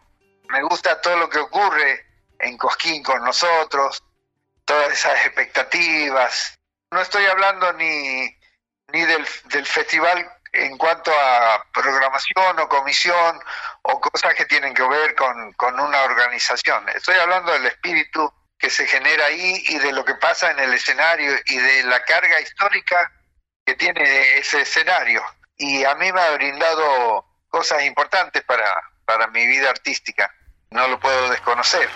Me 0.49 0.61
gusta 0.63 0.99
todo 0.99 1.15
lo 1.19 1.29
que 1.29 1.39
ocurre 1.39 2.05
en 2.37 2.57
Cosquín 2.57 3.01
con 3.01 3.23
nosotros, 3.23 4.03
todas 4.69 4.93
esas 4.93 5.25
expectativas. 5.25 6.59
No 6.91 7.01
estoy 7.01 7.25
hablando 7.25 7.73
ni, 7.73 8.29
ni 8.93 9.01
del, 9.01 9.27
del 9.45 9.65
festival 9.65 10.31
en 10.51 10.77
cuanto 10.77 11.11
a 11.11 11.65
programación 11.73 12.59
o 12.59 12.69
comisión 12.69 13.39
o 13.81 13.99
cosas 13.99 14.35
que 14.35 14.45
tienen 14.45 14.75
que 14.75 14.87
ver 14.87 15.15
con, 15.15 15.53
con 15.53 15.79
una 15.79 16.03
organización. 16.03 16.87
Estoy 16.89 17.15
hablando 17.15 17.51
del 17.51 17.65
espíritu 17.65 18.31
que 18.59 18.69
se 18.69 18.85
genera 18.85 19.25
ahí 19.25 19.63
y 19.69 19.79
de 19.79 19.91
lo 19.91 20.05
que 20.05 20.13
pasa 20.15 20.51
en 20.51 20.59
el 20.59 20.71
escenario 20.71 21.35
y 21.47 21.57
de 21.57 21.83
la 21.85 22.03
carga 22.03 22.39
histórica 22.39 23.11
que 23.65 23.73
tiene 23.73 24.35
ese 24.35 24.61
escenario. 24.61 25.23
Y 25.57 25.83
a 25.83 25.95
mí 25.95 26.11
me 26.11 26.21
ha 26.21 26.29
brindado 26.31 27.25
cosas 27.47 27.83
importantes 27.85 28.43
para, 28.43 28.83
para 29.03 29.25
mi 29.29 29.47
vida 29.47 29.71
artística. 29.71 30.31
No 30.69 30.87
lo 30.87 30.99
puedo 30.99 31.29
desconocer. 31.29 31.89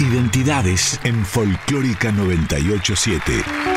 Identidades 0.00 0.98
en 1.04 1.24
Folclórica 1.24 2.10
987. 2.10 3.73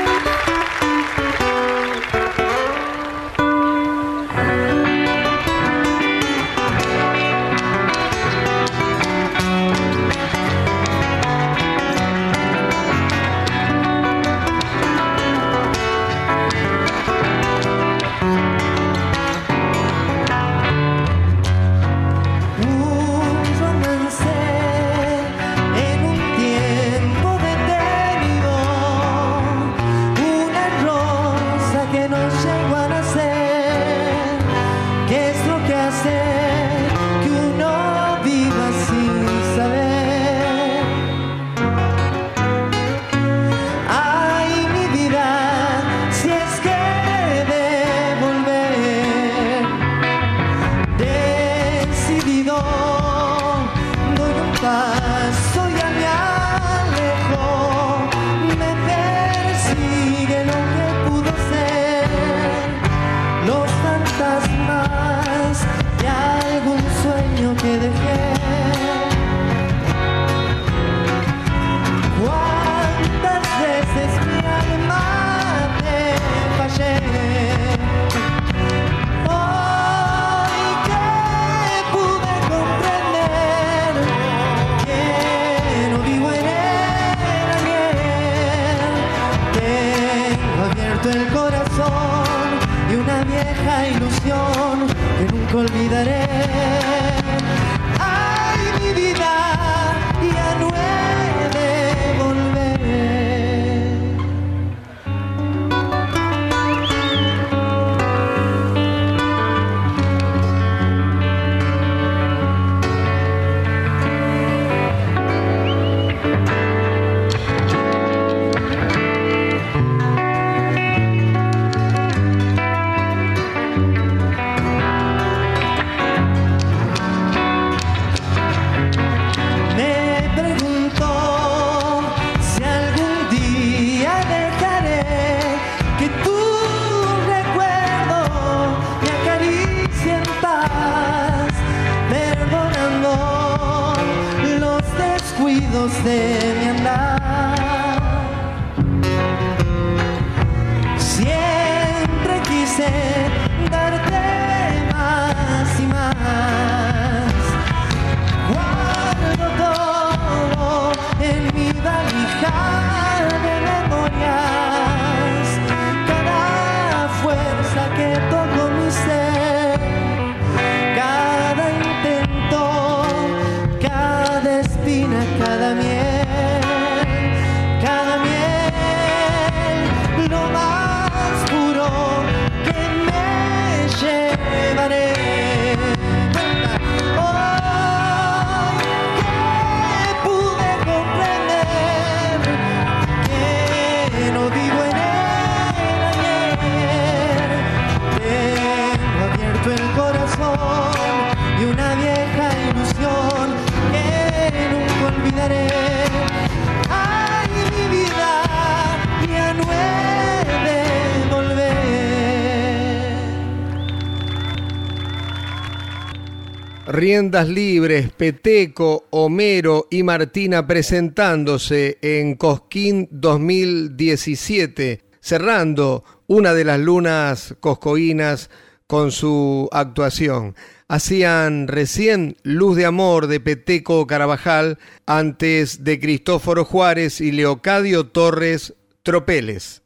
Riendas 217.07 217.47
Libres, 217.47 218.11
Peteco, 218.11 219.05
Homero 219.11 219.87
y 219.89 220.03
Martina 220.03 220.67
presentándose 220.67 221.99
en 222.01 222.35
Cosquín 222.35 223.07
2017, 223.11 225.03
cerrando 225.21 226.03
una 226.27 226.53
de 226.53 226.65
las 226.65 226.81
lunas 226.81 227.55
coscoínas 227.61 228.49
con 228.87 229.13
su 229.13 229.69
actuación. 229.71 230.57
Hacían 230.89 231.69
recién 231.69 232.35
Luz 232.43 232.75
de 232.75 232.85
Amor 232.85 233.27
de 233.27 233.39
Peteco 233.39 234.05
Carabajal 234.05 234.77
antes 235.05 235.85
de 235.85 236.01
Cristóforo 236.01 236.65
Juárez 236.65 237.21
y 237.21 237.31
Leocadio 237.31 238.07
Torres 238.07 238.73
Tropeles. 239.03 239.81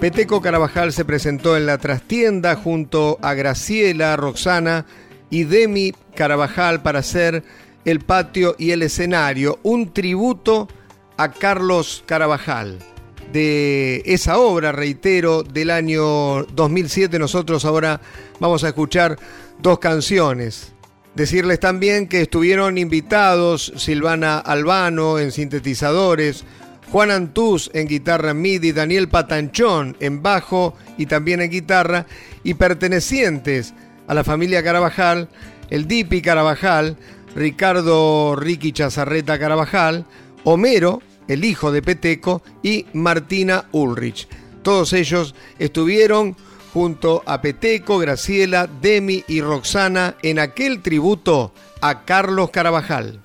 Peteco 0.00 0.40
Carabajal 0.40 0.92
se 0.92 1.04
presentó 1.04 1.56
en 1.56 1.66
la 1.66 1.78
trastienda 1.78 2.54
junto 2.54 3.18
a 3.20 3.34
Graciela, 3.34 4.16
Roxana 4.16 4.86
y 5.28 5.42
Demi 5.42 5.92
Carabajal 6.14 6.82
para 6.82 7.00
hacer 7.00 7.42
el 7.84 7.98
patio 7.98 8.54
y 8.58 8.70
el 8.70 8.82
escenario, 8.82 9.58
un 9.64 9.92
tributo 9.92 10.68
a 11.16 11.32
Carlos 11.32 12.04
Carabajal. 12.06 12.78
De 13.32 14.02
esa 14.06 14.38
obra, 14.38 14.70
reitero, 14.70 15.42
del 15.42 15.70
año 15.70 16.44
2007, 16.44 17.18
nosotros 17.18 17.64
ahora 17.64 18.00
vamos 18.38 18.62
a 18.62 18.68
escuchar 18.68 19.18
dos 19.60 19.80
canciones. 19.80 20.74
Decirles 21.16 21.58
también 21.58 22.06
que 22.06 22.22
estuvieron 22.22 22.78
invitados 22.78 23.72
Silvana 23.76 24.38
Albano 24.38 25.18
en 25.18 25.32
sintetizadores, 25.32 26.44
Juan 26.90 27.10
Antús 27.10 27.70
en 27.74 27.86
guitarra 27.86 28.32
MIDI, 28.32 28.72
Daniel 28.72 29.08
Patanchón 29.08 29.96
en 30.00 30.22
bajo 30.22 30.74
y 30.96 31.06
también 31.06 31.40
en 31.42 31.50
guitarra, 31.50 32.06
y 32.42 32.54
pertenecientes 32.54 33.74
a 34.06 34.14
la 34.14 34.24
familia 34.24 34.62
Carabajal, 34.62 35.28
el 35.68 35.86
Dipi 35.86 36.22
Carabajal, 36.22 36.96
Ricardo 37.34 38.36
Ricky 38.36 38.72
Chazarreta 38.72 39.38
Carabajal, 39.38 40.06
Homero, 40.44 41.02
el 41.28 41.44
hijo 41.44 41.72
de 41.72 41.82
Peteco, 41.82 42.42
y 42.62 42.86
Martina 42.94 43.66
Ulrich. 43.72 44.26
Todos 44.62 44.94
ellos 44.94 45.34
estuvieron 45.58 46.36
junto 46.72 47.22
a 47.26 47.42
Peteco, 47.42 47.98
Graciela, 47.98 48.66
Demi 48.66 49.24
y 49.28 49.42
Roxana 49.42 50.16
en 50.22 50.38
aquel 50.38 50.80
tributo 50.80 51.52
a 51.82 52.04
Carlos 52.04 52.50
Carabajal. 52.50 53.20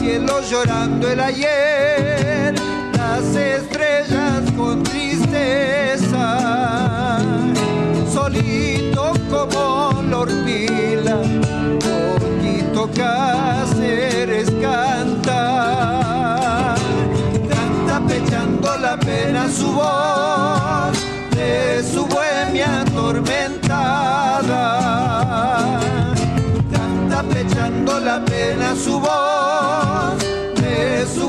Cielo 0.00 0.40
llorando 0.40 1.08
el 1.10 1.20
ayer, 1.20 2.54
las 2.96 3.36
estrellas 3.36 4.50
con 4.56 4.82
tristeza. 4.82 6.24
Solito 8.10 9.12
como 9.28 10.02
la 10.08 10.18
horpila, 10.20 11.18
poquito 12.16 12.88
Cáceres 12.96 14.50
canta. 14.62 15.36
Canta 17.50 18.00
pechando 18.08 18.78
la 18.78 18.98
pena 18.98 19.50
su 19.50 19.70
voz 19.70 20.96
de 21.36 21.84
su 21.92 22.06
bohemia 22.06 22.80
atormentada. 22.80 24.62
Canta 26.72 27.22
pechando 27.34 28.00
la 28.00 28.24
pena 28.24 28.74
su 28.74 28.98
voz 28.98 29.29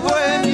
de 0.02 0.51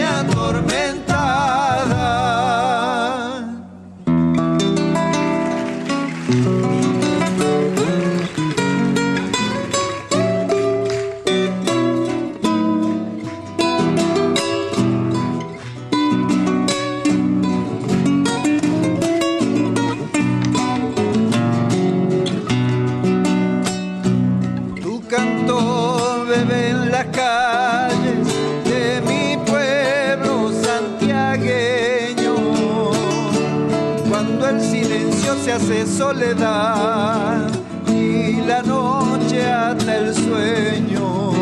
soledad 35.88 37.50
y 37.88 38.42
la 38.42 38.62
noche 38.62 39.44
ata 39.50 39.98
el 39.98 40.14
sueño. 40.14 41.34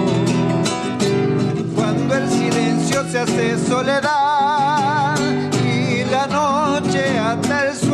Cuando 1.75 2.15
el 2.15 2.29
silencio 2.29 3.03
se 3.11 3.19
hace 3.19 3.57
soledad 3.67 5.17
y 5.65 6.05
la 6.09 6.27
noche 6.27 7.19
ata 7.19 7.67
el 7.67 7.75
sueño. 7.75 7.84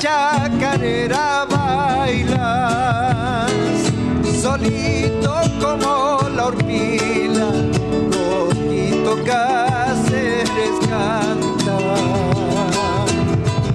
Chacarera 0.00 1.46
baila 1.50 3.46
solito 4.40 5.34
como 5.60 6.26
la 6.36 6.46
horpila 6.46 7.48
poquito 8.10 9.12
Cáceres 9.28 10.76
canta. 10.88 11.76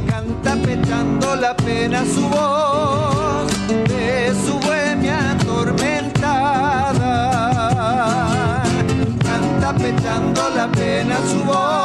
Canta 0.09 0.55
pechando 0.65 1.35
la 1.35 1.55
pena 1.55 2.03
su 2.03 2.23
voz 2.35 3.47
de 3.69 4.33
su 4.43 4.53
bohemia 4.65 5.37
Canta 9.27 9.73
pechando 9.73 10.49
la 10.55 10.67
pena 10.71 11.17
su 11.29 11.43
voz 11.43 11.84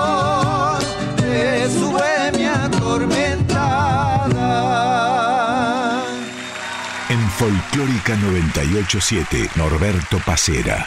Folclórica 7.40 8.16
987, 8.16 9.52
Norberto 9.56 10.18
Pacera. 10.18 10.86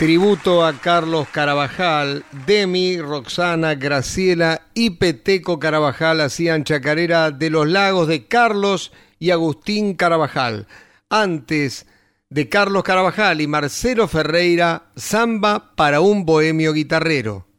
Tributo 0.00 0.64
a 0.64 0.72
Carlos 0.80 1.28
Carabajal, 1.28 2.24
Demi, 2.46 2.98
Roxana, 3.02 3.74
Graciela 3.74 4.62
y 4.72 4.92
Peteco 4.92 5.58
Carabajal 5.58 6.22
hacían 6.22 6.64
chacarera 6.64 7.30
de 7.30 7.50
los 7.50 7.68
lagos 7.68 8.08
de 8.08 8.24
Carlos 8.24 8.92
y 9.18 9.30
Agustín 9.30 9.92
Carabajal. 9.92 10.66
Antes 11.10 11.86
de 12.30 12.48
Carlos 12.48 12.82
Carabajal 12.82 13.42
y 13.42 13.46
Marcelo 13.46 14.08
Ferreira, 14.08 14.84
Samba 14.96 15.74
para 15.76 16.00
un 16.00 16.24
bohemio 16.24 16.72
guitarrero. 16.72 17.49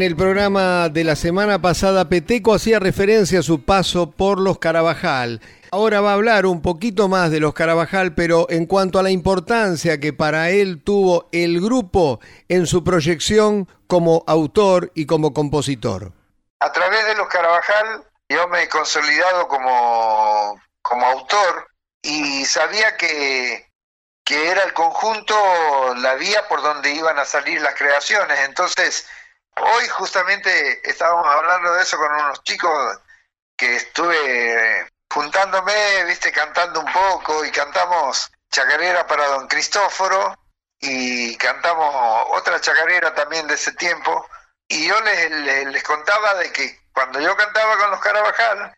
En 0.00 0.06
el 0.06 0.16
programa 0.16 0.88
de 0.88 1.04
la 1.04 1.14
semana 1.14 1.60
pasada, 1.60 2.08
Peteco 2.08 2.54
hacía 2.54 2.78
referencia 2.78 3.40
a 3.40 3.42
su 3.42 3.66
paso 3.66 4.10
por 4.10 4.40
los 4.40 4.58
Carabajal. 4.58 5.42
Ahora 5.72 6.00
va 6.00 6.12
a 6.12 6.14
hablar 6.14 6.46
un 6.46 6.62
poquito 6.62 7.06
más 7.06 7.30
de 7.30 7.38
los 7.38 7.52
Carabajal, 7.52 8.14
pero 8.14 8.46
en 8.48 8.64
cuanto 8.64 8.98
a 8.98 9.02
la 9.02 9.10
importancia 9.10 10.00
que 10.00 10.14
para 10.14 10.48
él 10.48 10.82
tuvo 10.82 11.28
el 11.32 11.60
grupo 11.60 12.18
en 12.48 12.66
su 12.66 12.82
proyección 12.82 13.68
como 13.86 14.24
autor 14.26 14.90
y 14.94 15.04
como 15.04 15.34
compositor. 15.34 16.12
A 16.60 16.72
través 16.72 17.04
de 17.04 17.16
los 17.16 17.28
Carabajal 17.28 18.02
yo 18.30 18.48
me 18.48 18.62
he 18.62 18.68
consolidado 18.70 19.48
como, 19.48 20.58
como 20.80 21.06
autor 21.08 21.68
y 22.00 22.46
sabía 22.46 22.96
que, 22.96 23.68
que 24.24 24.48
era 24.48 24.62
el 24.62 24.72
conjunto 24.72 25.34
la 25.96 26.14
vía 26.14 26.48
por 26.48 26.62
donde 26.62 26.90
iban 26.94 27.18
a 27.18 27.26
salir 27.26 27.60
las 27.60 27.74
creaciones. 27.74 28.38
Entonces, 28.48 29.04
Hoy 29.56 29.88
justamente 29.88 30.80
estábamos 30.88 31.26
hablando 31.26 31.74
de 31.74 31.82
eso 31.82 31.98
con 31.98 32.12
unos 32.12 32.42
chicos 32.44 32.98
que 33.56 33.76
estuve 33.76 34.88
juntándome, 35.12 36.04
viste, 36.04 36.32
cantando 36.32 36.80
un 36.80 36.92
poco 36.92 37.44
y 37.44 37.50
cantamos 37.50 38.30
chacarera 38.50 39.06
para 39.06 39.26
don 39.26 39.48
Cristóforo 39.48 40.36
y 40.78 41.36
cantamos 41.36 42.26
otra 42.30 42.60
chacarera 42.60 43.14
también 43.14 43.46
de 43.46 43.54
ese 43.54 43.72
tiempo 43.72 44.26
y 44.66 44.86
yo 44.86 45.00
les, 45.00 45.30
les, 45.30 45.66
les 45.66 45.82
contaba 45.82 46.34
de 46.34 46.52
que 46.52 46.80
cuando 46.92 47.20
yo 47.20 47.36
cantaba 47.36 47.76
con 47.76 47.90
los 47.90 48.00
Carabajal, 48.00 48.74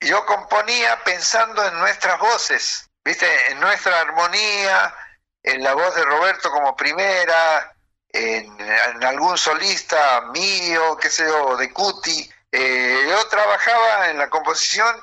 yo 0.00 0.24
componía 0.26 1.02
pensando 1.04 1.64
en 1.66 1.78
nuestras 1.78 2.18
voces, 2.18 2.90
viste, 3.04 3.26
en 3.50 3.60
nuestra 3.60 4.00
armonía, 4.00 4.94
en 5.42 5.62
la 5.62 5.74
voz 5.74 5.94
de 5.94 6.04
Roberto 6.04 6.50
como 6.50 6.76
primera, 6.76 7.73
en, 8.14 9.04
algún 9.04 9.36
solista 9.36 10.22
mío, 10.32 10.96
qué 10.96 11.10
sé 11.10 11.26
yo, 11.26 11.56
de 11.56 11.72
Cuti, 11.72 12.30
Eh, 12.56 13.06
yo 13.08 13.26
trabajaba 13.28 14.10
en 14.10 14.18
la 14.18 14.30
composición 14.30 14.94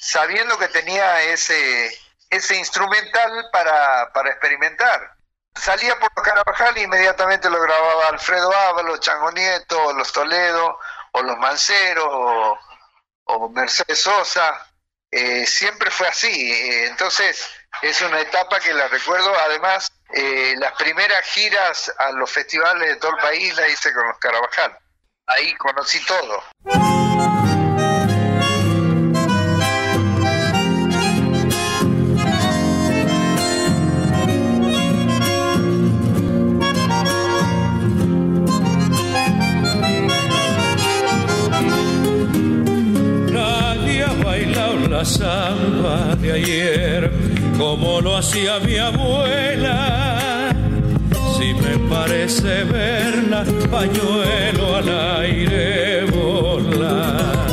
sabiendo 0.00 0.56
que 0.56 0.68
tenía 0.68 1.22
ese, 1.22 1.90
ese 2.30 2.56
instrumental 2.56 3.48
para, 3.52 4.12
para 4.12 4.30
experimentar. 4.30 5.16
Salía 5.54 5.98
por 5.98 6.10
los 6.14 6.24
Carabajal 6.24 6.76
e 6.76 6.82
inmediatamente 6.82 7.50
lo 7.50 7.60
grababa 7.60 8.08
Alfredo 8.08 8.54
Ábalos, 8.56 9.00
Chango 9.00 9.32
Nieto, 9.32 9.92
los 9.94 10.12
Toledo, 10.12 10.78
o 11.12 11.22
los 11.22 11.36
Manceros, 11.38 12.06
o, 12.08 12.58
o 13.24 13.48
Mercedes 13.48 14.00
Sosa. 14.00 14.66
Eh, 15.10 15.44
siempre 15.46 15.90
fue 15.90 16.06
así. 16.08 16.52
Eh, 16.52 16.86
entonces, 16.86 17.50
es 17.82 18.00
una 18.00 18.20
etapa 18.20 18.60
que 18.60 18.72
la 18.74 18.88
recuerdo. 18.88 19.34
Además, 19.46 19.90
eh, 20.14 20.54
las 20.58 20.72
primeras 20.72 21.24
giras 21.26 21.90
a 21.96 22.12
los 22.12 22.30
festivales 22.30 22.86
de 22.88 22.96
todo 22.96 23.12
el 23.12 23.22
país 23.22 23.56
las 23.56 23.70
hice 23.70 23.92
con 23.94 24.06
los 24.06 24.18
Carabajal. 24.18 24.76
Ahí 25.26 25.54
conocí 25.54 25.98
todo. 26.04 26.42
Nadie 43.30 44.04
ha 44.04 44.12
bailado 44.22 44.88
la 44.88 45.04
samba 45.06 46.14
de 46.16 46.32
ayer 46.32 47.01
como 47.62 48.00
lo 48.00 48.16
hacía 48.16 48.58
mi 48.58 48.76
abuela. 48.76 50.50
Si 51.36 51.54
me 51.54 51.78
parece 51.88 52.64
verla, 52.64 53.44
pañuelo 53.70 54.76
al 54.78 54.88
aire 55.22 56.04
volar. 56.06 57.46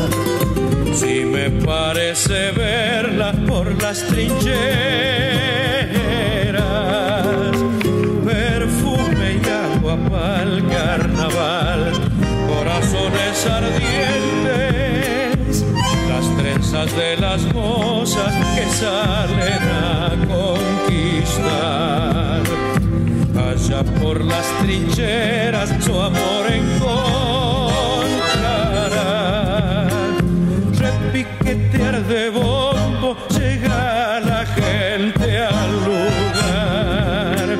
Si 0.96 1.24
me 1.26 1.52
parece 1.52 2.52
verla 2.52 3.34
por 3.48 3.66
las 3.84 4.00
trincheras, 4.08 4.50
perfume 8.26 9.28
y 9.44 9.48
agua 9.48 9.96
pa'l 10.10 10.54
carnaval, 10.76 11.82
corazones 12.50 13.46
ardientes, 13.60 15.56
las 16.10 16.26
trenzas 16.36 16.90
de 16.98 17.16
las 17.18 17.42
mozas 17.54 18.34
que 18.56 18.66
salen 18.82 19.59
Allá 23.70 23.84
por 24.02 24.26
las 24.26 24.48
trincheras 24.64 25.70
su 25.86 25.94
amor 25.94 26.46
encontrará. 26.52 26.98
Repiquetear 30.74 32.04
de 32.08 32.30
bombo 32.32 33.16
llega 33.30 34.20
la 34.22 34.44
gente 34.48 35.38
al 35.46 35.72
lugar. 35.86 37.60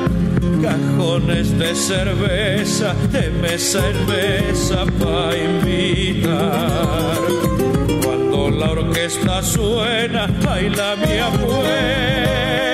Cajones 0.60 1.56
de 1.56 1.76
cerveza, 1.76 2.92
de 3.12 3.30
mesa 3.30 3.78
en 3.88 4.06
mesa 4.06 4.86
para 4.98 5.38
invitar. 5.38 7.18
Cuando 8.02 8.50
la 8.50 8.70
orquesta 8.72 9.44
suena, 9.44 10.26
baila 10.42 10.96
mi 10.96 11.18
abuela. 11.18 12.69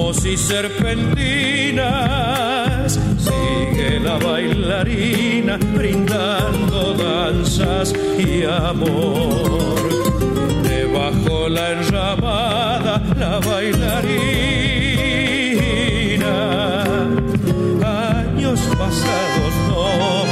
Como 0.00 0.14
si 0.14 0.36
serpentinas. 0.36 2.98
Sigue 3.18 3.98
la 4.00 4.18
bailarina 4.18 5.56
brindando 5.74 6.94
danzas 6.94 7.92
y 8.18 8.42
amor. 8.44 9.78
Debajo 10.62 11.48
la 11.48 11.72
enramada 11.72 13.02
la 13.18 13.40
bailarina. 13.40 14.04
Años 18.16 18.60
pasados 18.78 19.54
no 19.68 19.84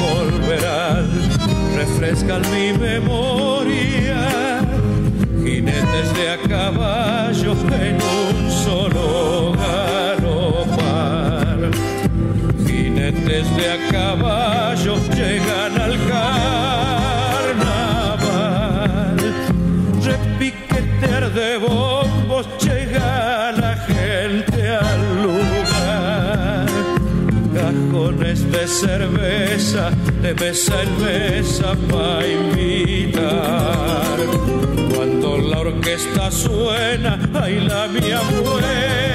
volverán, 0.07 1.07
refrescan 1.77 2.43
mi 2.53 2.73
memoria 2.73 3.49
jinetes 5.49 6.14
de 6.14 6.31
a 6.31 6.39
caballo 6.49 7.53
en 7.81 7.97
De 13.57 13.66
a 13.70 13.78
caballo 13.90 14.96
llegan 15.14 15.80
al 15.80 15.96
carnaval. 16.07 17.57
Repiquetear 20.05 21.32
de 21.32 21.57
bombos 21.59 22.46
llega 22.64 23.53
la 23.53 23.76
gente 23.76 24.68
al 24.68 25.22
lugar. 25.22 26.66
Cajones 27.55 28.51
de 28.53 28.68
cerveza 28.68 29.90
de 30.22 30.34
mesa 30.34 30.82
en 30.82 30.90
mesa 31.03 31.76
para 31.90 32.26
invitar. 32.26 34.18
Cuando 34.94 35.38
la 35.38 35.59
orquesta 35.61 36.30
suena, 36.30 37.18
baila 37.32 37.88
mi 37.88 38.11
abuela. 38.11 39.08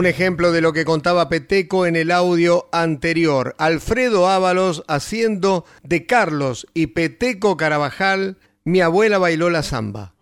Un 0.00 0.06
ejemplo 0.06 0.50
de 0.50 0.62
lo 0.62 0.72
que 0.72 0.86
contaba 0.86 1.28
Peteco 1.28 1.84
en 1.84 1.94
el 1.94 2.10
audio 2.10 2.70
anterior. 2.72 3.54
Alfredo 3.58 4.30
Ábalos 4.30 4.82
haciendo 4.88 5.66
de 5.82 6.06
Carlos 6.06 6.66
y 6.72 6.86
Peteco 6.86 7.58
Carabajal, 7.58 8.38
mi 8.64 8.80
abuela 8.80 9.18
bailó 9.18 9.50
la 9.50 9.62
samba. 9.62 10.14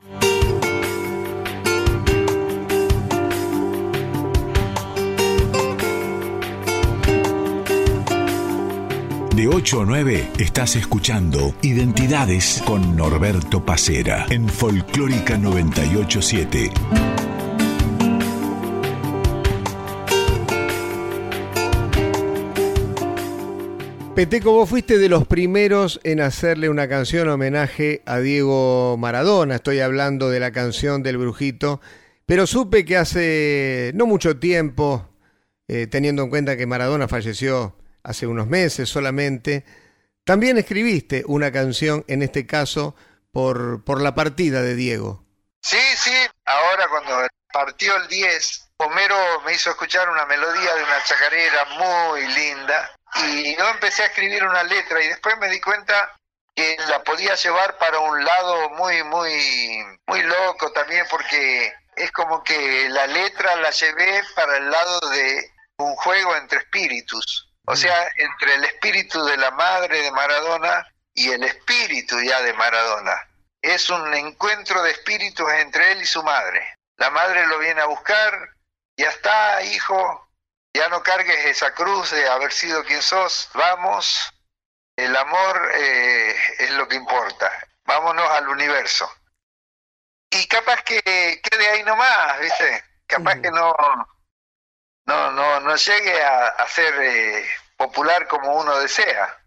De 9.37 9.47
8 9.47 9.83
a 9.83 9.85
9 9.85 10.31
estás 10.41 10.75
escuchando 10.75 11.55
Identidades 11.63 12.61
con 12.67 12.97
Norberto 12.97 13.65
Pacera 13.65 14.27
en 14.29 14.49
Folclórica 14.49 15.39
987. 15.39 17.18
Peteco, 24.19 24.51
vos 24.51 24.69
fuiste 24.69 24.99
de 24.99 25.09
los 25.09 25.29
primeros 25.29 26.01
en 26.03 26.21
hacerle 26.21 26.69
una 26.69 26.89
canción 26.89 27.29
homenaje 27.29 28.03
a 28.05 28.19
Diego 28.19 28.97
Maradona. 28.99 29.55
Estoy 29.55 29.79
hablando 29.79 30.29
de 30.29 30.41
la 30.41 30.51
canción 30.51 31.05
del 31.05 31.19
Brujito, 31.19 31.81
pero 32.27 32.45
supe 32.49 32.85
que 32.85 32.97
hace 32.97 33.93
no 33.95 34.07
mucho 34.07 34.37
tiempo, 34.41 35.09
eh, 35.69 35.87
teniendo 35.87 36.25
en 36.25 36.31
cuenta 36.31 36.57
que 36.57 36.67
Maradona 36.67 37.07
falleció 37.07 37.77
hace 38.03 38.27
unos 38.27 38.49
meses 38.49 38.89
solamente, 38.89 39.65
también 40.25 40.59
escribiste 40.59 41.23
una 41.29 41.53
canción, 41.53 42.05
en 42.09 42.25
este 42.25 42.45
caso, 42.45 42.97
por, 43.31 43.85
por 43.85 44.03
la 44.03 44.17
partida 44.17 44.63
de 44.63 44.75
Diego. 44.75 45.25
Sí, 45.63 45.79
sí, 45.95 46.11
ahora 46.45 46.89
cuando 46.91 47.25
partió 47.53 47.97
el 47.97 48.09
10, 48.09 48.71
Homero 48.79 49.15
me 49.47 49.53
hizo 49.53 49.71
escuchar 49.71 50.11
una 50.11 50.27
melodía 50.27 50.75
de 50.75 50.83
una 50.83 51.05
chacarera 51.05 51.67
muy 51.79 52.27
linda 52.35 52.98
y 53.17 53.57
yo 53.57 53.69
empecé 53.69 54.03
a 54.03 54.07
escribir 54.07 54.45
una 54.45 54.63
letra 54.63 55.03
y 55.03 55.09
después 55.09 55.37
me 55.39 55.49
di 55.49 55.61
cuenta 55.61 56.15
que 56.55 56.77
la 56.89 57.03
podía 57.03 57.35
llevar 57.35 57.79
para 57.79 58.01
un 58.01 58.25
lado 58.25 58.71
muy, 58.71 59.03
muy, 59.05 59.85
muy 60.07 60.23
loco 60.23 60.73
también 60.73 61.07
porque 61.11 61.73
es 61.97 62.11
como 62.13 62.43
que 62.43 62.89
la 62.89 63.07
letra 63.07 63.57
la 63.57 63.71
llevé 63.71 64.23
para 64.35 64.57
el 64.57 64.71
lado 64.71 65.01
de 65.11 65.53
un 65.79 65.95
juego 65.97 66.37
entre 66.37 66.59
espíritus, 66.59 67.49
o 67.67 67.77
sea, 67.77 68.11
entre 68.17 68.55
el 68.55 68.65
espíritu 68.65 69.25
de 69.25 69.37
la 69.37 69.51
madre 69.53 70.03
de 70.03 70.11
Maradona 70.11 70.87
y 71.15 71.31
el 71.31 71.43
espíritu 71.45 72.21
ya 72.21 72.43
de 72.43 72.53
Maradona. 72.55 73.15
Es 73.63 73.91
un 73.91 74.13
encuentro 74.15 74.83
de 74.83 74.93
espíritus 74.93 75.49
entre 75.53 75.93
él 75.93 76.03
y 76.03 76.07
su 76.07 76.23
madre. 76.23 76.75
La 76.97 77.11
madre 77.11 77.47
lo 77.47 77.59
viene 77.59 77.81
a 77.81 77.87
buscar, 77.87 78.51
ya 78.97 79.09
está, 79.11 79.63
hijo, 79.63 80.28
ya 80.79 80.89
no 80.89 81.03
cargues 81.03 81.45
esa 81.45 81.75
cruz 81.75 82.13
de 82.13 82.29
haber 82.29 82.53
sido 82.53 82.85
quien 82.85 83.03
sos, 83.03 83.51
vamos, 83.53 84.33
el 84.97 85.17
amor 85.17 85.73
eh, 85.75 86.37
es 86.59 86.71
lo 86.71 86.87
que 86.87 86.95
importa, 86.95 87.51
vámonos 87.85 88.31
al 88.31 88.49
universo. 88.49 89.11
y 90.31 90.47
capaz 90.47 90.83
que 90.83 91.03
quede 91.43 91.69
ahí 91.69 91.83
nomás, 91.83 92.39
¿viste? 92.39 92.85
Capaz 93.09 93.41
que 93.41 93.51
no, 93.51 93.75
no, 95.07 95.33
no, 95.33 95.61
no 95.61 95.77
llegue 95.77 96.23
a, 96.23 96.69
ser 96.69 96.95
eh, 97.01 97.51
popular 97.77 98.29
como 98.29 98.55
uno 98.55 98.79
desea. 98.79 99.38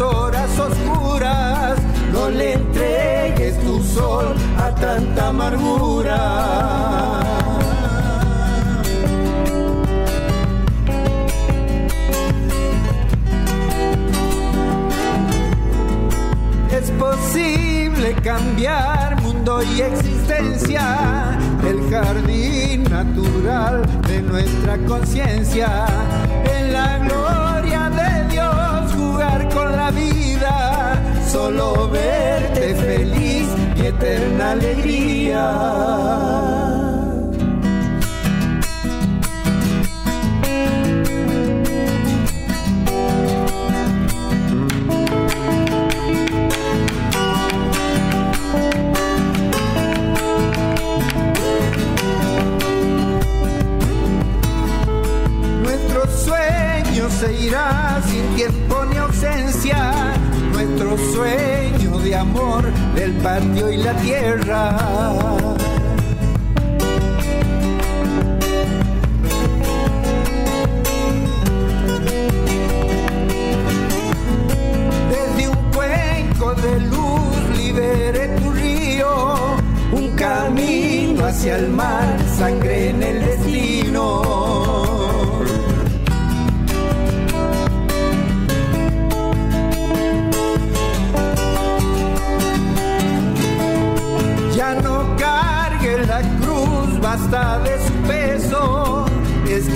Horas 0.00 0.58
oscuras, 0.58 1.78
no 2.12 2.30
le 2.30 2.54
entregues 2.54 3.58
tu 3.60 3.82
sol 3.82 4.34
a 4.58 4.74
tanta 4.74 5.28
amargura. 5.28 6.83
Cambiar 18.36 19.22
mundo 19.22 19.62
y 19.62 19.80
existencia, 19.80 21.38
el 21.64 21.88
jardín 21.88 22.82
natural 22.82 23.82
de 24.08 24.22
nuestra 24.22 24.76
conciencia, 24.88 25.86
en 26.52 26.72
la 26.72 26.98
gloria 26.98 27.90
de 27.90 28.34
Dios 28.34 28.92
jugar 28.96 29.48
con 29.54 29.76
la 29.76 29.92
vida, 29.92 31.00
solo 31.30 31.88
verte 31.90 32.74
feliz 32.74 33.46
y 33.76 33.86
eterna 33.86 34.50
alegría. 34.50 35.44
Tierra. 64.02 65.23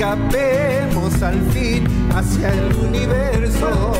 Escapemos 0.08 1.22
al 1.22 1.40
fin 1.50 1.86
hacia 2.14 2.48
el 2.54 2.74
universo, 2.76 3.92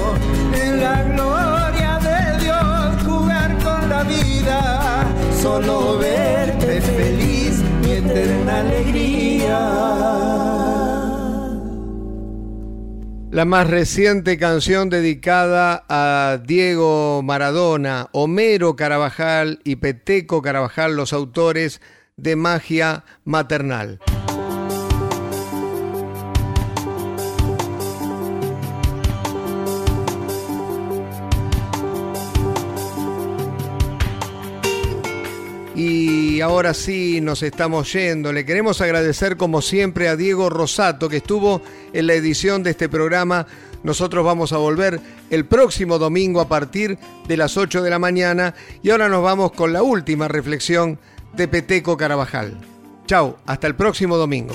en 0.54 0.80
la 0.80 1.02
gloria 1.02 1.98
de 1.98 2.44
Dios 2.44 3.02
jugar 3.04 3.58
con 3.58 3.90
la 3.90 4.04
vida, 4.04 5.06
solo 5.40 5.98
verte 5.98 6.80
feliz 6.80 7.62
y 7.84 7.90
eterna 7.90 8.60
alegría. 8.60 9.58
La 13.30 13.44
más 13.44 13.68
reciente 13.68 14.38
canción 14.38 14.88
dedicada 14.88 15.84
a 15.90 16.38
Diego 16.42 17.20
Maradona, 17.22 18.08
Homero 18.12 18.76
Carabajal 18.76 19.60
y 19.62 19.76
Peteco 19.76 20.40
Carabajal, 20.40 20.96
los 20.96 21.12
autores 21.12 21.82
de 22.16 22.34
magia 22.34 23.04
maternal. 23.24 24.00
Y 36.38 36.40
ahora 36.40 36.72
sí 36.72 37.20
nos 37.20 37.42
estamos 37.42 37.92
yendo. 37.92 38.32
Le 38.32 38.44
queremos 38.44 38.80
agradecer 38.80 39.36
como 39.36 39.60
siempre 39.60 40.06
a 40.06 40.14
Diego 40.14 40.48
Rosato 40.48 41.08
que 41.08 41.16
estuvo 41.16 41.62
en 41.92 42.06
la 42.06 42.14
edición 42.14 42.62
de 42.62 42.70
este 42.70 42.88
programa. 42.88 43.48
Nosotros 43.82 44.24
vamos 44.24 44.52
a 44.52 44.58
volver 44.58 45.00
el 45.30 45.46
próximo 45.46 45.98
domingo 45.98 46.40
a 46.40 46.46
partir 46.46 46.96
de 47.26 47.36
las 47.36 47.56
8 47.56 47.82
de 47.82 47.90
la 47.90 47.98
mañana 47.98 48.54
y 48.84 48.90
ahora 48.90 49.08
nos 49.08 49.24
vamos 49.24 49.50
con 49.50 49.72
la 49.72 49.82
última 49.82 50.28
reflexión 50.28 51.00
de 51.32 51.48
Peteco 51.48 51.96
Carabajal. 51.96 52.56
Chau, 53.06 53.38
hasta 53.44 53.66
el 53.66 53.74
próximo 53.74 54.16
domingo. 54.16 54.54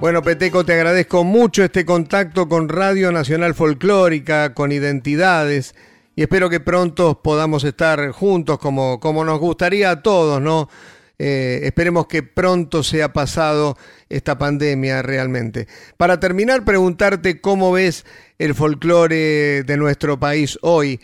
Bueno, 0.00 0.24
Peteco, 0.24 0.64
te 0.64 0.72
agradezco 0.72 1.22
mucho 1.22 1.62
este 1.62 1.84
contacto 1.84 2.48
con 2.48 2.68
Radio 2.68 3.12
Nacional 3.12 3.54
Folclórica, 3.54 4.54
con 4.54 4.72
Identidades, 4.72 5.76
y 6.18 6.22
espero 6.22 6.50
que 6.50 6.58
pronto 6.58 7.22
podamos 7.22 7.62
estar 7.62 8.10
juntos 8.10 8.58
como, 8.58 8.98
como 8.98 9.24
nos 9.24 9.38
gustaría 9.38 9.92
a 9.92 10.02
todos, 10.02 10.42
¿no? 10.42 10.68
Eh, 11.16 11.60
esperemos 11.62 12.08
que 12.08 12.24
pronto 12.24 12.82
sea 12.82 13.12
pasado 13.12 13.78
esta 14.08 14.36
pandemia 14.36 15.00
realmente. 15.00 15.68
Para 15.96 16.18
terminar, 16.18 16.64
preguntarte 16.64 17.40
cómo 17.40 17.70
ves 17.70 18.04
el 18.40 18.56
folclore 18.56 19.62
de 19.62 19.76
nuestro 19.76 20.18
país 20.18 20.58
hoy 20.62 20.98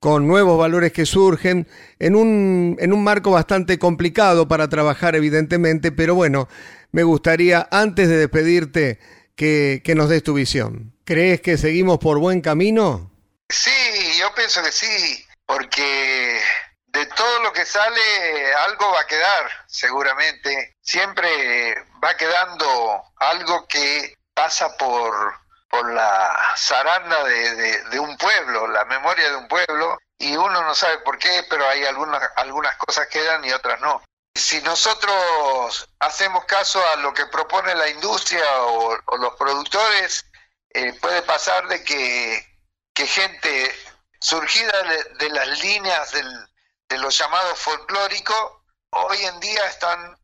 con 0.00 0.26
nuevos 0.26 0.58
valores 0.58 0.90
que 0.90 1.06
surgen 1.06 1.68
en 2.00 2.16
un, 2.16 2.76
en 2.80 2.92
un 2.92 3.04
marco 3.04 3.30
bastante 3.30 3.78
complicado 3.78 4.48
para 4.48 4.68
trabajar, 4.68 5.14
evidentemente, 5.14 5.92
pero 5.92 6.16
bueno, 6.16 6.48
me 6.90 7.04
gustaría, 7.04 7.68
antes 7.70 8.08
de 8.08 8.16
despedirte, 8.16 8.98
que, 9.36 9.82
que 9.84 9.94
nos 9.94 10.08
des 10.08 10.24
tu 10.24 10.34
visión. 10.34 10.94
¿Crees 11.04 11.40
que 11.42 11.56
seguimos 11.56 11.98
por 11.98 12.18
buen 12.18 12.40
camino? 12.40 13.12
Sí, 13.50 13.70
yo 14.18 14.34
pienso 14.34 14.62
que 14.62 14.72
sí, 14.72 15.26
porque 15.46 16.42
de 16.86 17.06
todo 17.06 17.40
lo 17.40 17.52
que 17.52 17.64
sale 17.64 18.54
algo 18.54 18.92
va 18.92 19.00
a 19.00 19.06
quedar, 19.06 19.50
seguramente. 19.66 20.76
Siempre 20.80 21.74
va 22.02 22.16
quedando 22.16 23.02
algo 23.16 23.66
que 23.68 24.14
pasa 24.34 24.76
por 24.76 25.48
por 25.68 25.92
la 25.92 26.54
zaranda 26.56 27.24
de, 27.24 27.84
de, 27.84 28.00
un 28.00 28.16
pueblo, 28.16 28.68
la 28.68 28.84
memoria 28.86 29.28
de 29.30 29.36
un 29.36 29.48
pueblo, 29.48 29.98
y 30.18 30.36
uno 30.36 30.62
no 30.62 30.74
sabe 30.74 30.98
por 30.98 31.18
qué, 31.18 31.44
pero 31.48 31.68
hay 31.68 31.84
algunas, 31.84 32.22
algunas 32.36 32.76
cosas 32.76 33.06
quedan 33.08 33.44
y 33.44 33.52
otras 33.52 33.80
no. 33.80 34.02
Si 34.34 34.60
nosotros 34.62 35.88
hacemos 35.98 36.44
caso 36.46 36.82
a 36.88 36.96
lo 36.96 37.12
que 37.12 37.26
propone 37.26 37.74
la 37.74 37.88
industria 37.88 38.44
o, 38.62 38.96
los 39.18 39.34
productores, 39.36 40.24
eh, 40.70 40.92
puede 41.00 41.22
pasar 41.22 41.66
de 41.68 41.82
que, 41.84 42.46
que 42.94 43.06
gente 43.06 43.74
surgida 44.20 44.72
de, 45.18 45.30
las 45.30 45.62
líneas 45.62 46.10
del, 46.12 46.48
de 46.88 46.98
los 46.98 47.16
llamados 47.16 47.58
folclóricos, 47.58 48.52
hoy 48.90 49.24
en 49.24 49.40
día 49.40 49.66
están 49.66 50.18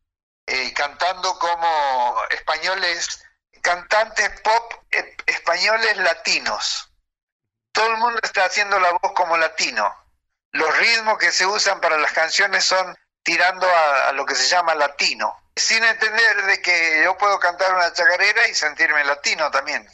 eh, 0.47 0.73
cantando 0.75 1.39
como 1.39 2.17
españoles 2.31 3.23
cantantes 3.63 4.41
pop 4.43 4.75
e, 4.91 5.17
españoles 5.27 5.97
latinos. 5.97 6.91
Todo 7.73 7.87
el 7.87 7.97
mundo 7.97 8.21
está 8.23 8.45
haciendo 8.45 8.79
la 8.79 8.93
voz 8.93 9.13
como 9.15 9.37
latino. 9.37 9.95
los 10.53 10.77
ritmos 10.79 11.19
que 11.19 11.33
se 11.33 11.47
usan 11.47 11.81
para 11.81 11.99
las 11.99 12.13
canciones 12.13 12.65
son 12.65 12.97
tirando 13.25 13.67
a, 13.67 14.09
a 14.11 14.13
lo 14.13 14.25
que 14.27 14.35
se 14.35 14.47
llama 14.47 14.75
latino, 14.75 15.35
sin 15.57 15.83
entender 15.83 16.45
de 16.45 16.63
que 16.63 17.03
yo 17.03 17.17
puedo 17.17 17.41
cantar 17.41 17.75
una 17.75 17.93
chacarera 17.93 18.47
y 18.49 18.55
sentirme 18.55 19.03
latino 19.05 19.51
también. 19.51 19.89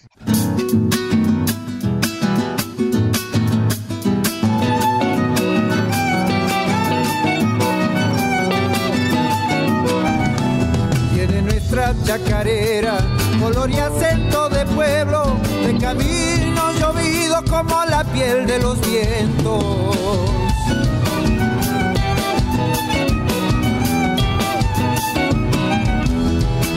Chacarera, 12.10 12.98
color 13.40 13.70
y 13.70 13.78
acento 13.78 14.48
de 14.48 14.66
pueblo, 14.66 15.36
de 15.64 15.78
camino 15.78 16.72
llovido 16.72 17.36
como 17.48 17.84
la 17.84 18.02
piel 18.02 18.48
de 18.48 18.58
los 18.58 18.80
vientos. 18.80 19.64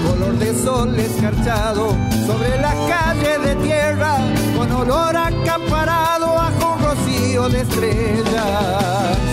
Color 0.07 0.37
de 0.37 0.63
sol 0.63 0.99
escarchado 0.99 1.95
sobre 2.27 2.61
la 2.61 2.75
calle 2.87 3.39
de 3.39 3.55
tierra, 3.55 4.17
con 4.55 4.71
olor 4.71 5.17
acaparado 5.17 6.27
a 6.39 6.49
un 6.49 6.83
rocío 6.85 7.49
de 7.49 7.61
estrellas. 7.61 9.32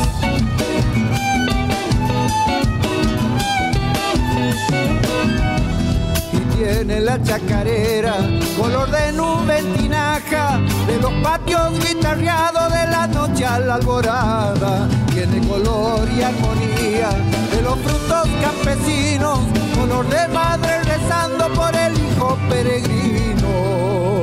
Tiene 6.60 7.00
la 7.00 7.22
chacarera, 7.22 8.16
color 8.58 8.90
de 8.90 9.12
nube 9.12 9.62
tinaja, 9.78 10.60
de 10.86 10.98
los 11.00 11.12
patios 11.22 11.72
guitarreados 11.78 12.70
de 12.70 12.86
la 12.86 13.06
noche 13.06 13.46
a 13.46 13.58
la 13.60 13.76
alborada, 13.76 14.86
tiene 15.10 15.40
color 15.48 16.06
y 16.14 16.20
armonía 16.22 17.08
de 17.50 17.62
los 17.62 17.78
frutos 17.78 18.28
campesinos, 18.42 19.38
color 19.74 20.06
de 20.10 20.28
madre 20.28 20.82
rezando 20.82 21.48
por 21.54 21.74
el 21.74 21.94
hijo 21.94 22.38
peregrino. 22.50 24.19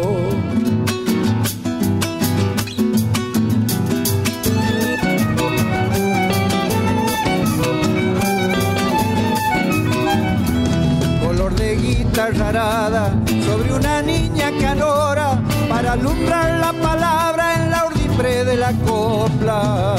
Sobre 12.17 13.73
una 13.75 14.01
niña 14.01 14.51
canora 14.59 15.39
para 15.69 15.91
alumbrar 15.91 16.59
la 16.59 16.73
palabra 16.73 17.53
en 17.53 17.69
la 17.69 17.85
urdimbre 17.85 18.43
de 18.43 18.55
la 18.55 18.73
copla. 18.87 19.95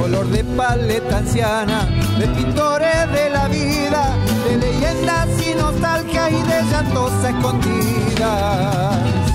Color 0.00 0.26
de 0.30 0.42
paleta 0.42 1.18
anciana, 1.18 1.86
de 2.18 2.26
pintores 2.26 3.12
de 3.12 3.30
la 3.30 3.46
vida, 3.46 4.16
de 4.48 4.56
leyendas 4.56 5.28
y 5.46 5.54
nostalgia 5.54 6.28
y 6.28 6.42
de 6.42 6.62
llantos 6.72 7.12
escondidas. 7.24 9.29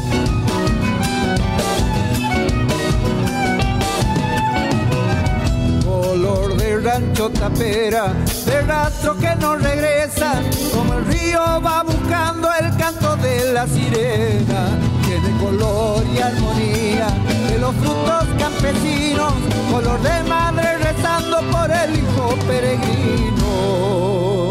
Color 6.16 6.56
de 6.56 6.78
rancho 6.78 7.30
tapera, 7.30 8.14
de 8.46 8.62
rastro 8.62 9.18
que 9.18 9.36
no 9.36 9.58
regresa, 9.58 10.42
como 10.74 10.94
el 10.94 11.06
río 11.08 11.42
va 11.62 11.84
buscando 11.84 12.48
el 12.58 12.74
canto 12.78 13.18
de 13.18 13.52
la 13.52 13.68
sirena, 13.68 14.80
tiene 15.06 15.38
color 15.42 16.06
y 16.16 16.22
armonía 16.22 17.08
de 17.50 17.58
los 17.60 17.76
frutos 17.76 18.26
campesinos, 18.40 19.34
color 19.70 20.02
de 20.04 20.24
madre 20.24 20.78
rezando 20.78 21.42
por 21.52 21.70
el 21.70 21.98
hijo 22.00 22.36
peregrino. 22.48 24.45